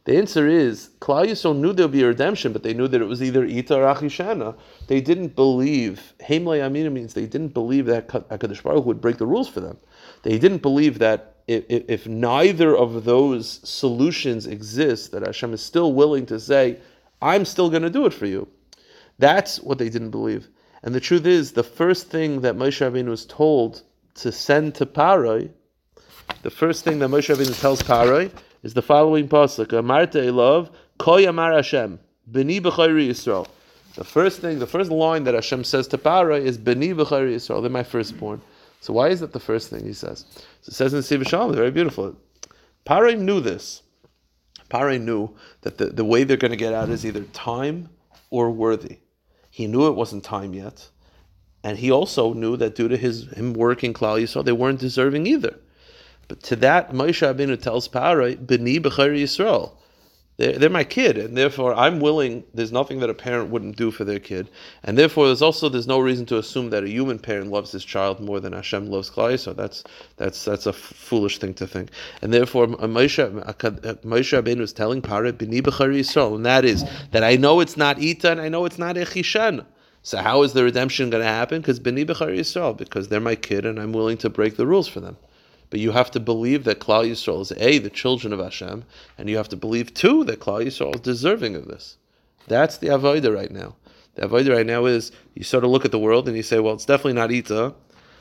The 0.05 0.19
answer 0.19 0.47
is 0.47 0.91
Klal 1.01 1.27
Yisrael 1.27 1.57
knew 1.57 1.73
there 1.73 1.87
would 1.87 1.93
be 1.93 2.03
a 2.03 2.09
redemption, 2.09 2.53
but 2.53 2.63
they 2.63 2.75
knew 2.75 2.89
that 2.89 3.01
it 3.01 3.07
was 3.07 3.23
either 3.23 3.47
Ita 3.47 3.77
or 3.77 3.95
Achishana. 3.95 4.55
They 4.87 5.01
didn't 5.01 5.35
believe. 5.35 6.13
Heim 6.27 6.47
Amina 6.47 6.91
means 6.91 7.15
they 7.15 7.25
didn't 7.25 7.55
believe 7.55 7.87
that 7.87 8.09
Hakadosh 8.09 8.63
Baruch 8.63 8.85
would 8.85 9.01
break 9.01 9.17
the 9.17 9.27
rules 9.27 9.49
for 9.49 9.61
them. 9.61 9.79
They 10.25 10.39
didn't 10.39 10.63
believe 10.63 10.99
that 10.99 11.35
if, 11.47 11.65
if, 11.69 12.07
neither 12.07 12.75
of 12.75 13.05
those 13.05 13.61
solutions 13.63 14.47
exist, 14.47 15.13
that 15.13 15.25
Hashem 15.25 15.53
is 15.53 15.61
still 15.61 15.93
willing 15.93 16.25
to 16.27 16.41
say, 16.41 16.79
"I'm 17.21 17.45
still 17.45 17.69
going 17.69 17.83
to 17.83 17.91
do 17.91 18.07
it 18.07 18.15
for 18.15 18.25
you." 18.25 18.49
That's 19.19 19.61
what 19.61 19.77
they 19.77 19.91
didn't 19.91 20.11
believe. 20.11 20.49
And 20.83 20.95
the 20.95 21.01
truth 21.01 21.27
is, 21.27 21.53
the 21.53 21.63
first 21.63 22.09
thing 22.09 22.41
that 22.41 22.57
Moshe 22.57 22.81
Rabbeinu 22.81 23.09
was 23.09 23.27
told 23.27 23.83
to 24.15 24.33
send 24.33 24.75
to 24.77 24.87
Parai, 24.87 25.51
the 26.43 26.51
first 26.51 26.83
thing 26.83 26.99
that 27.01 27.11
Moshe 27.11 27.35
Rabbeinu 27.35 27.61
tells 27.61 27.83
Parai 27.83 28.31
is 28.63 28.73
the 28.73 28.83
following 28.83 29.29
pasuk: 29.29 29.67
Amarta 29.67 30.25
Elov 30.25 30.71
Koy 30.97 31.29
Amar 31.29 31.53
Hashem 31.53 31.99
Beni 32.33 32.63
B'Chayri 32.63 33.11
Yisrael. 33.11 33.47
The 33.97 34.05
first 34.05 34.41
thing, 34.41 34.59
the 34.59 34.67
first 34.67 34.91
line 34.91 35.25
that 35.25 35.35
Hashem 35.35 35.65
says 35.65 35.87
to 35.89 35.99
Parai 35.99 36.41
is 36.41 36.57
Beni 36.57 36.95
B'Chayri 36.95 37.35
Yisrael. 37.35 37.61
They're 37.61 37.71
my 37.71 37.83
firstborn. 37.83 38.41
So 38.85 38.93
why 38.93 39.09
is 39.09 39.21
that 39.21 39.33
the 39.33 39.41
first 39.41 39.71
thing 39.71 39.87
he 39.87 39.95
says? 39.95 40.27
So 40.61 40.69
it 40.69 40.75
says 40.75 40.93
in 40.93 41.03
Siva 41.03 41.25
Shalom, 41.25 41.55
very 41.55 41.71
beautiful. 41.71 42.17
Parai 42.85 43.19
knew 43.19 43.41
this. 43.41 43.83
Parai 44.69 45.01
knew 45.01 45.35
that 45.63 45.79
the, 45.79 45.87
the 45.87 46.05
way 46.05 46.23
they're 46.23 46.37
going 46.37 46.51
to 46.51 46.57
get 46.59 46.75
out 46.75 46.91
is 46.91 47.07
either 47.07 47.23
time 47.33 47.89
or 48.29 48.51
worthy. 48.51 48.99
He 49.51 49.67
knew 49.67 49.87
it 49.87 49.95
wasn't 49.95 50.23
time 50.23 50.53
yet. 50.53 50.91
And 51.63 51.79
he 51.79 51.91
also 51.91 52.35
knew 52.35 52.59
that 52.59 52.75
due 52.75 52.89
to 52.89 52.99
his 52.99 53.33
him 53.33 53.55
working 53.55 53.95
Klal 53.95 54.21
Yisrael, 54.21 54.45
they 54.45 54.53
weren't 54.53 54.81
deserving 54.81 55.27
either. 55.27 55.59
But 56.29 56.43
to 56.43 56.57
that, 56.57 56.91
Moshe 56.93 57.27
Rabbeinu 57.27 57.59
tells 57.63 57.89
Parai, 57.89 58.37
B'ni 58.37 58.81
b'chayr 58.81 59.19
Yisrael. 59.19 59.73
They're, 60.37 60.59
they're 60.59 60.71
my 60.71 60.83
kid, 60.83 61.17
and 61.17 61.37
therefore 61.37 61.75
I'm 61.75 62.01
willing. 62.01 62.43
There's 62.53 62.73
nothing 62.73 62.99
that 63.01 63.11
a 63.11 63.15
parent 63.15 63.51
wouldn't 63.51 63.77
do 63.77 63.93
for 63.93 64.05
their 64.05 64.19
kid, 64.19 64.51
and 64.83 64.99
therefore 64.99 65.27
there's 65.27 65.43
also 65.43 65.69
there's 65.69 65.87
no 65.87 66.01
reason 66.01 66.27
to 66.27 66.39
assume 66.39 66.71
that 66.71 66.83
a 66.83 66.89
human 66.89 67.21
parent 67.21 67.53
loves 67.53 67.71
his 67.71 67.85
child 67.85 68.19
more 68.19 68.41
than 68.41 68.53
Hashem 68.53 68.91
loves 68.91 69.11
Klai. 69.11 69.39
So 69.39 69.53
that's 69.53 69.85
that's 70.17 70.45
that's 70.45 70.67
a 70.67 70.71
f- 70.71 70.77
foolish 70.77 71.39
thing 71.39 71.55
to 71.55 71.67
think. 71.69 71.91
And 72.21 72.35
therefore 72.35 72.67
Moshe 72.67 73.21
uh, 73.21 73.53
Moshe 73.53 74.43
Rabbeinu 74.43 74.61
is 74.61 74.73
telling 74.73 75.01
b'ni 75.03 75.63
b'chari 75.63 76.01
Yisrael, 76.01 76.35
and 76.35 76.45
that 76.45 76.65
is 76.65 76.85
that 77.13 77.23
I 77.23 77.37
know 77.37 77.61
it's 77.61 77.77
not 77.77 78.03
Ita 78.03 78.33
and 78.33 78.41
I 78.41 78.49
know 78.49 78.65
it's 78.65 78.79
not 78.79 78.97
Echishan. 78.97 79.65
So 80.03 80.19
how 80.19 80.43
is 80.43 80.53
the 80.53 80.65
redemption 80.65 81.11
going 81.11 81.23
to 81.23 81.29
happen? 81.29 81.61
Because 81.61 81.79
b'chari 81.79 82.39
Yisrael, 82.39 82.77
because 82.77 83.09
they're 83.09 83.21
my 83.21 83.37
kid 83.37 83.65
and 83.65 83.79
I'm 83.79 83.93
willing 83.93 84.17
to 84.19 84.31
break 84.31 84.57
the 84.57 84.67
rules 84.67 84.89
for 84.89 84.99
them. 84.99 85.17
But 85.75 85.81
you 85.81 85.91
have 85.91 86.13
to 86.13 86.21
believe 86.21 86.63
that 86.63 86.79
Klal 86.79 87.05
Yisrael 87.05 87.41
is 87.41 87.51
a 87.57 87.79
the 87.79 87.91
children 87.91 88.33
of 88.33 88.39
Hashem, 88.39 88.85
and 89.19 89.29
you 89.29 89.37
have 89.39 89.49
to 89.49 89.57
believe 89.57 89.93
too 89.93 90.23
that 90.23 90.39
Klal 90.39 90.65
Yisrael 90.65 90.95
is 90.95 91.01
deserving 91.01 91.57
of 91.57 91.67
this. 91.67 91.97
That's 92.47 92.77
the 92.77 92.87
avodah 92.87 93.35
right 93.35 93.51
now. 93.51 93.75
The 94.15 94.29
avodah 94.29 94.55
right 94.55 94.67
now 94.67 94.87
is 94.87 95.11
you 95.35 95.43
sort 95.43 95.65
of 95.65 95.71
look 95.71 95.85
at 95.85 95.91
the 95.91 95.99
world 95.99 96.29
and 96.29 96.37
you 96.37 96.45
say, 96.45 96.61
well, 96.61 96.75
it's 96.75 96.85
definitely 96.85 97.15
not 97.15 97.33
Ita. 97.33 97.75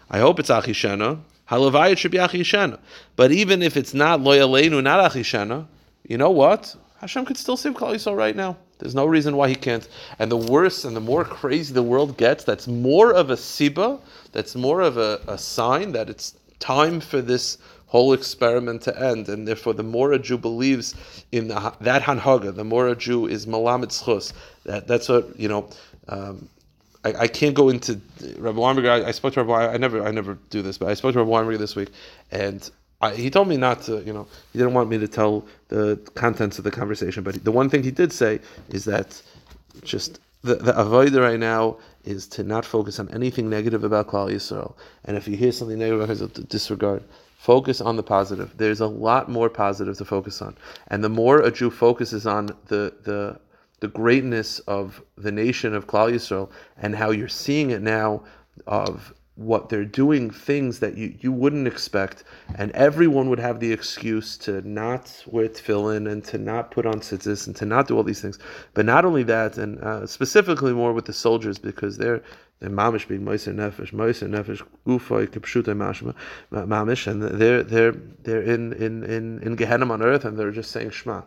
I 0.09 0.17
hope 0.17 0.39
it's 0.39 0.49
Achishena. 0.49 1.19
Halavayit 1.47 1.99
should 1.99 2.09
be 2.09 2.17
Achishana. 2.17 2.79
But 3.15 3.31
even 3.31 3.61
if 3.61 3.77
it's 3.77 3.93
not 3.93 4.19
Loyalenu, 4.19 4.81
not 4.81 5.11
Achishana, 5.11 5.67
you 6.07 6.17
know 6.17 6.31
what? 6.31 6.75
Hashem 7.01 7.23
could 7.23 7.37
still 7.37 7.55
save 7.55 7.75
Klal 7.75 7.93
Yisrael 7.93 8.17
right 8.17 8.35
now. 8.35 8.57
There's 8.79 8.95
no 8.95 9.05
reason 9.05 9.37
why 9.37 9.49
he 9.49 9.55
can't. 9.55 9.87
And 10.17 10.31
the 10.31 10.37
worse 10.37 10.85
and 10.85 10.95
the 10.95 11.01
more 11.01 11.23
crazy 11.23 11.71
the 11.71 11.83
world 11.83 12.17
gets, 12.17 12.43
that's 12.43 12.67
more 12.67 13.13
of 13.13 13.29
a 13.29 13.35
siba, 13.35 14.01
that's 14.31 14.55
more 14.55 14.81
of 14.81 14.97
a, 14.97 15.21
a 15.27 15.37
sign 15.37 15.91
that 15.91 16.09
it's 16.09 16.33
time 16.63 17.01
for 17.01 17.21
this 17.21 17.57
whole 17.87 18.13
experiment 18.13 18.81
to 18.81 18.99
end, 18.99 19.27
and 19.29 19.47
therefore 19.47 19.73
the 19.73 19.83
more 19.83 20.13
a 20.13 20.19
Jew 20.19 20.37
believes 20.37 20.95
in 21.31 21.49
the, 21.49 21.73
that 21.81 22.01
hanhaga, 22.01 22.55
the 22.55 22.63
more 22.63 22.87
a 22.87 22.95
Jew 22.95 23.27
is 23.27 23.45
malamet 23.45 23.91
schus. 23.91 24.33
That 24.65 24.87
that's 24.87 25.09
what 25.09 25.39
you 25.39 25.49
know. 25.49 25.69
Um, 26.07 26.49
I, 27.05 27.13
I, 27.25 27.27
can't 27.27 27.53
go 27.53 27.67
into 27.67 27.99
Rabbi 28.37 28.57
Weinberger. 28.57 29.03
I, 29.03 29.09
I, 29.09 29.11
spoke 29.11 29.33
to 29.33 29.43
Rabbi. 29.43 29.73
I 29.73 29.77
never 29.77 30.03
I 30.03 30.11
never 30.11 30.37
do 30.49 30.61
this, 30.61 30.77
but 30.77 30.87
I 30.87 30.93
spoke 30.93 31.13
to 31.13 31.19
Rabbi 31.19 31.31
Weinberger 31.31 31.59
this 31.59 31.75
week, 31.75 31.89
and 32.31 32.69
I, 33.01 33.13
he 33.13 33.29
told 33.29 33.47
me 33.49 33.57
not 33.57 33.81
to. 33.83 34.01
You 34.03 34.13
know, 34.13 34.27
he 34.53 34.59
didn't 34.59 34.73
want 34.73 34.89
me 34.89 34.97
to 34.99 35.07
tell 35.07 35.45
the 35.67 35.97
contents 36.15 36.57
of 36.57 36.63
the 36.63 36.71
conversation, 36.71 37.23
but 37.23 37.43
the 37.43 37.51
one 37.51 37.69
thing 37.69 37.83
he 37.83 37.91
did 37.91 38.13
say 38.13 38.39
is 38.69 38.85
that 38.85 39.21
just 39.83 40.19
the, 40.43 40.55
the 40.55 40.73
avodah 40.73 41.21
right 41.21 41.39
now 41.39 41.77
is 42.03 42.27
to 42.27 42.43
not 42.43 42.65
focus 42.65 42.99
on 42.99 43.09
anything 43.09 43.49
negative 43.49 43.83
about 43.83 44.07
Klal 44.07 44.31
Yisrael. 44.31 44.75
And 45.05 45.17
if 45.17 45.27
you 45.27 45.37
hear 45.37 45.51
something 45.51 45.79
negative 45.79 46.01
about 46.01 46.17
Klal 46.17 46.49
disregard. 46.49 47.03
Focus 47.37 47.81
on 47.81 47.97
the 47.97 48.03
positive. 48.03 48.53
There's 48.57 48.79
a 48.79 48.87
lot 48.87 49.29
more 49.29 49.49
positive 49.49 49.97
to 49.97 50.05
focus 50.05 50.41
on. 50.41 50.55
And 50.87 51.03
the 51.03 51.09
more 51.09 51.39
a 51.39 51.51
Jew 51.51 51.69
focuses 51.69 52.25
on 52.25 52.47
the, 52.67 52.93
the, 53.03 53.39
the 53.81 53.89
greatness 53.89 54.59
of 54.59 55.01
the 55.17 55.31
nation 55.31 55.73
of 55.73 55.87
Klal 55.87 56.13
Yisrael 56.13 56.49
and 56.77 56.95
how 56.95 57.11
you're 57.11 57.27
seeing 57.27 57.71
it 57.71 57.81
now 57.81 58.23
of 58.65 59.13
what 59.35 59.69
they're 59.69 59.85
doing 59.85 60.29
things 60.29 60.79
that 60.79 60.95
you, 60.95 61.15
you 61.19 61.31
wouldn't 61.31 61.67
expect, 61.67 62.23
and 62.55 62.71
everyone 62.73 63.29
would 63.29 63.39
have 63.39 63.59
the 63.59 63.71
excuse 63.71 64.37
to 64.37 64.61
not 64.61 65.23
wear 65.25 65.47
tefillin 65.47 66.11
and 66.11 66.23
to 66.23 66.37
not 66.37 66.69
put 66.69 66.85
on 66.85 66.95
tzitzis 66.99 67.47
and 67.47 67.55
to 67.55 67.65
not 67.65 67.87
do 67.87 67.97
all 67.97 68.03
these 68.03 68.21
things. 68.21 68.37
But 68.75 68.85
not 68.85 69.05
only 69.05 69.23
that, 69.23 69.57
and 69.57 69.79
uh, 69.79 70.05
specifically 70.05 70.73
more 70.73 70.93
with 70.93 71.05
the 71.05 71.13
soldiers 71.13 71.57
because 71.57 71.97
they're 71.97 72.21
they're 72.59 72.69
mamish 72.69 73.07
being 73.07 73.25
moiser 73.25 73.53
nefesh, 73.53 73.91
moiser 73.91 74.29
nefesh 74.29 74.65
gufay 74.85 75.27
kipshute 75.27 75.65
mamish, 76.51 77.07
and 77.07 77.23
they're 77.23 77.63
they're 77.63 77.91
they're 77.91 78.43
in 78.43 78.73
in 78.73 79.03
in 79.03 79.39
in 79.39 79.55
Gehenna 79.55 79.91
on 79.91 80.03
earth, 80.03 80.25
and 80.25 80.37
they're 80.37 80.51
just 80.51 80.71
saying 80.71 80.91
Shema. 80.91 81.23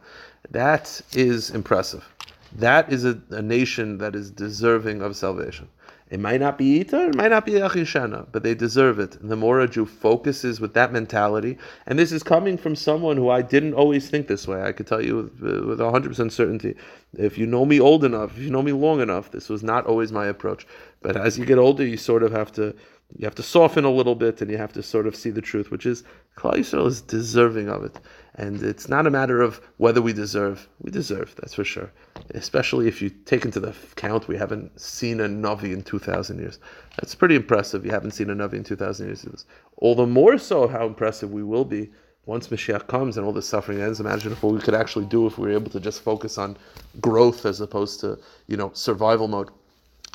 That 0.52 1.00
is 1.12 1.50
impressive. 1.50 2.08
That 2.52 2.92
is 2.92 3.04
a, 3.04 3.20
a 3.30 3.42
nation 3.42 3.98
that 3.98 4.14
is 4.14 4.30
deserving 4.30 5.02
of 5.02 5.16
salvation. 5.16 5.68
It 6.08 6.20
might 6.20 6.40
not 6.40 6.56
be 6.56 6.80
Ita, 6.80 7.08
it 7.08 7.16
might 7.16 7.32
not 7.32 7.44
be 7.44 7.52
Achishana, 7.52 8.26
but 8.30 8.44
they 8.44 8.54
deserve 8.54 9.00
it. 9.00 9.16
And 9.16 9.28
the 9.28 9.36
more 9.36 9.58
a 9.58 9.66
Jew 9.66 9.86
focuses 9.86 10.60
with 10.60 10.72
that 10.74 10.92
mentality, 10.92 11.58
and 11.86 11.98
this 11.98 12.12
is 12.12 12.22
coming 12.22 12.56
from 12.56 12.76
someone 12.76 13.16
who 13.16 13.28
I 13.28 13.42
didn't 13.42 13.74
always 13.74 14.08
think 14.08 14.28
this 14.28 14.46
way. 14.46 14.62
I 14.62 14.70
could 14.70 14.86
tell 14.86 15.04
you 15.04 15.16
with, 15.16 15.40
with 15.40 15.78
100% 15.80 16.30
certainty. 16.30 16.76
If 17.18 17.36
you 17.38 17.46
know 17.46 17.64
me 17.64 17.80
old 17.80 18.04
enough, 18.04 18.36
if 18.36 18.42
you 18.44 18.50
know 18.50 18.62
me 18.62 18.72
long 18.72 19.00
enough, 19.00 19.32
this 19.32 19.48
was 19.48 19.64
not 19.64 19.86
always 19.86 20.12
my 20.12 20.26
approach. 20.26 20.64
But 21.02 21.16
as 21.16 21.38
you 21.38 21.44
get 21.44 21.58
older, 21.58 21.84
you 21.84 21.96
sort 21.96 22.22
of 22.22 22.30
have 22.30 22.52
to 22.52 22.74
you 23.16 23.24
have 23.24 23.36
to 23.36 23.42
soften 23.42 23.84
a 23.84 23.90
little 23.90 24.16
bit 24.16 24.42
and 24.42 24.50
you 24.50 24.58
have 24.58 24.72
to 24.72 24.82
sort 24.82 25.06
of 25.06 25.14
see 25.14 25.30
the 25.30 25.40
truth, 25.40 25.70
which 25.70 25.86
is 25.86 26.02
Klal 26.36 26.54
Yisrael 26.54 26.86
is 26.86 27.00
deserving 27.00 27.68
of 27.68 27.84
it. 27.84 28.00
And 28.38 28.62
it's 28.62 28.88
not 28.88 29.06
a 29.06 29.10
matter 29.10 29.40
of 29.40 29.60
whether 29.78 30.02
we 30.02 30.12
deserve. 30.12 30.68
We 30.82 30.90
deserve, 30.90 31.34
that's 31.36 31.54
for 31.54 31.64
sure. 31.64 31.90
Especially 32.34 32.86
if 32.86 33.00
you 33.00 33.08
take 33.08 33.46
into 33.46 33.60
the 33.60 33.74
account 33.92 34.28
we 34.28 34.36
haven't 34.36 34.78
seen 34.78 35.20
a 35.20 35.24
Navi 35.24 35.72
in 35.72 35.82
2,000 35.82 36.38
years. 36.38 36.58
That's 36.98 37.14
pretty 37.14 37.34
impressive. 37.34 37.86
You 37.86 37.92
haven't 37.92 38.10
seen 38.10 38.28
a 38.28 38.34
Navi 38.34 38.54
in 38.54 38.64
2,000 38.64 39.06
years. 39.06 39.46
All 39.78 39.94
the 39.94 40.06
more 40.06 40.36
so 40.36 40.68
how 40.68 40.86
impressive 40.86 41.30
we 41.32 41.42
will 41.42 41.64
be 41.64 41.90
once 42.26 42.48
Mashiach 42.48 42.88
comes 42.88 43.16
and 43.16 43.24
all 43.24 43.32
this 43.32 43.48
suffering 43.48 43.80
ends. 43.80 44.00
Imagine 44.00 44.32
if 44.32 44.42
what 44.42 44.52
we 44.52 44.60
could 44.60 44.74
actually 44.74 45.06
do 45.06 45.26
if 45.26 45.38
we 45.38 45.48
were 45.48 45.54
able 45.54 45.70
to 45.70 45.80
just 45.80 46.02
focus 46.02 46.36
on 46.36 46.58
growth 47.00 47.46
as 47.46 47.62
opposed 47.62 48.00
to, 48.00 48.18
you 48.48 48.58
know, 48.58 48.70
survival 48.74 49.28
mode. 49.28 49.48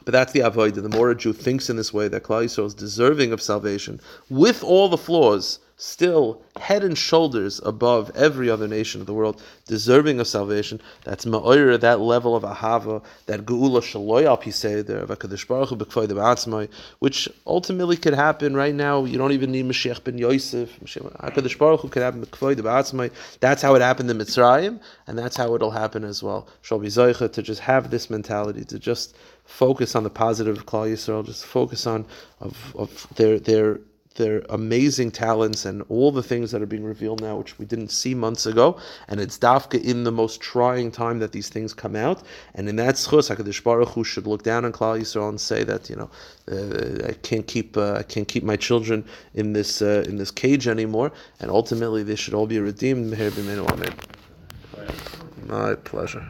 But 0.03 0.11
that's 0.11 0.33
the 0.33 0.41
avoda. 0.41 0.81
The 0.81 0.89
more 0.89 1.11
a 1.11 1.15
Jew 1.15 1.33
thinks 1.33 1.69
in 1.69 1.75
this 1.75 1.93
way 1.93 2.07
that 2.07 2.23
Klal 2.23 2.43
Yisrael 2.43 2.65
is 2.65 2.73
deserving 2.73 3.31
of 3.33 3.41
salvation, 3.41 3.99
with 4.29 4.63
all 4.63 4.89
the 4.89 4.97
flaws, 4.97 5.59
still 5.81 6.39
head 6.57 6.83
and 6.83 6.95
shoulders 6.95 7.59
above 7.65 8.11
every 8.13 8.51
other 8.51 8.67
nation 8.67 9.01
of 9.01 9.07
the 9.07 9.13
world, 9.15 9.41
deserving 9.65 10.19
of 10.19 10.27
salvation. 10.27 10.79
That's 11.05 11.25
ma'oyer, 11.25 11.79
that 11.79 11.99
level 11.99 12.35
of 12.35 12.43
ahava, 12.43 13.03
that 13.25 13.47
geula 13.47 13.81
shaloy 13.81 14.25
al 14.25 14.37
piseder 14.37 15.01
of 15.01 15.09
Hakadosh 15.09 15.47
Baruch 15.47 15.69
Hu 15.69 16.67
which 16.99 17.27
ultimately 17.47 17.97
could 17.97 18.13
happen 18.13 18.55
right 18.55 18.75
now. 18.75 19.05
You 19.05 19.17
don't 19.17 19.31
even 19.31 19.51
need 19.51 19.65
Mashiach 19.65 20.03
ben 20.03 20.19
Yosef. 20.19 20.79
Hakadosh 20.79 21.57
Baruch 21.57 21.89
could 21.89 22.03
happen 22.03 22.23
b'kvoy 22.23 23.11
That's 23.39 23.61
how 23.63 23.73
it 23.73 23.81
happened 23.81 24.11
in 24.11 24.19
Mitzrayim, 24.19 24.79
and 25.07 25.17
that's 25.17 25.35
how 25.35 25.55
it'll 25.55 25.71
happen 25.71 26.03
as 26.03 26.21
well. 26.21 26.47
Shall 26.61 26.77
be 26.77 26.91
to 26.91 27.41
just 27.41 27.61
have 27.61 27.89
this 27.89 28.07
mentality 28.07 28.65
to 28.65 28.77
just 28.77 29.15
focus 29.45 29.95
on 29.95 30.03
the 30.03 30.11
positive 30.11 30.59
of 30.59 30.67
Klal 30.67 30.91
Yisrael, 30.91 31.25
just 31.25 31.43
focus 31.43 31.87
on 31.87 32.05
of, 32.39 32.75
of 32.75 33.07
their 33.15 33.39
their 33.39 33.79
their 34.15 34.43
amazing 34.49 35.11
talents 35.11 35.65
and 35.65 35.83
all 35.89 36.11
the 36.11 36.23
things 36.23 36.51
that 36.51 36.61
are 36.61 36.67
being 36.67 36.83
revealed 36.83 37.21
now, 37.21 37.37
which 37.37 37.57
we 37.57 37.65
didn't 37.65 37.89
see 37.89 38.13
months 38.13 38.45
ago. 38.45 38.79
And 39.07 39.19
it's 39.19 39.37
dafka 39.37 39.81
in 39.83 40.03
the 40.03 40.11
most 40.11 40.41
trying 40.41 40.91
time 40.91 41.19
that 41.19 41.31
these 41.31 41.49
things 41.49 41.73
come 41.73 41.95
out. 41.95 42.21
And 42.55 42.67
in 42.67 42.75
that 42.77 42.95
schus, 42.95 43.33
Hakadosh 43.33 43.63
Baruch 43.63 43.89
Hu 43.89 44.03
should 44.03 44.27
look 44.27 44.43
down 44.43 44.65
on 44.65 44.71
Klal 44.71 44.99
Yisrael 44.99 45.29
and 45.29 45.39
say 45.39 45.63
that 45.63 45.89
you 45.89 45.95
know 45.95 46.09
uh, 46.51 47.09
I 47.09 47.13
can't 47.13 47.47
keep 47.47 47.77
uh, 47.77 47.93
I 47.93 48.03
can't 48.03 48.27
keep 48.27 48.43
my 48.43 48.55
children 48.55 49.05
in 49.33 49.53
this 49.53 49.81
uh, 49.81 50.03
in 50.07 50.17
this 50.17 50.31
cage 50.31 50.67
anymore. 50.67 51.11
And 51.39 51.49
ultimately, 51.49 52.03
they 52.03 52.15
should 52.15 52.33
all 52.33 52.47
be 52.47 52.59
redeemed. 52.59 53.11
My 55.47 55.75
pleasure. 55.75 56.25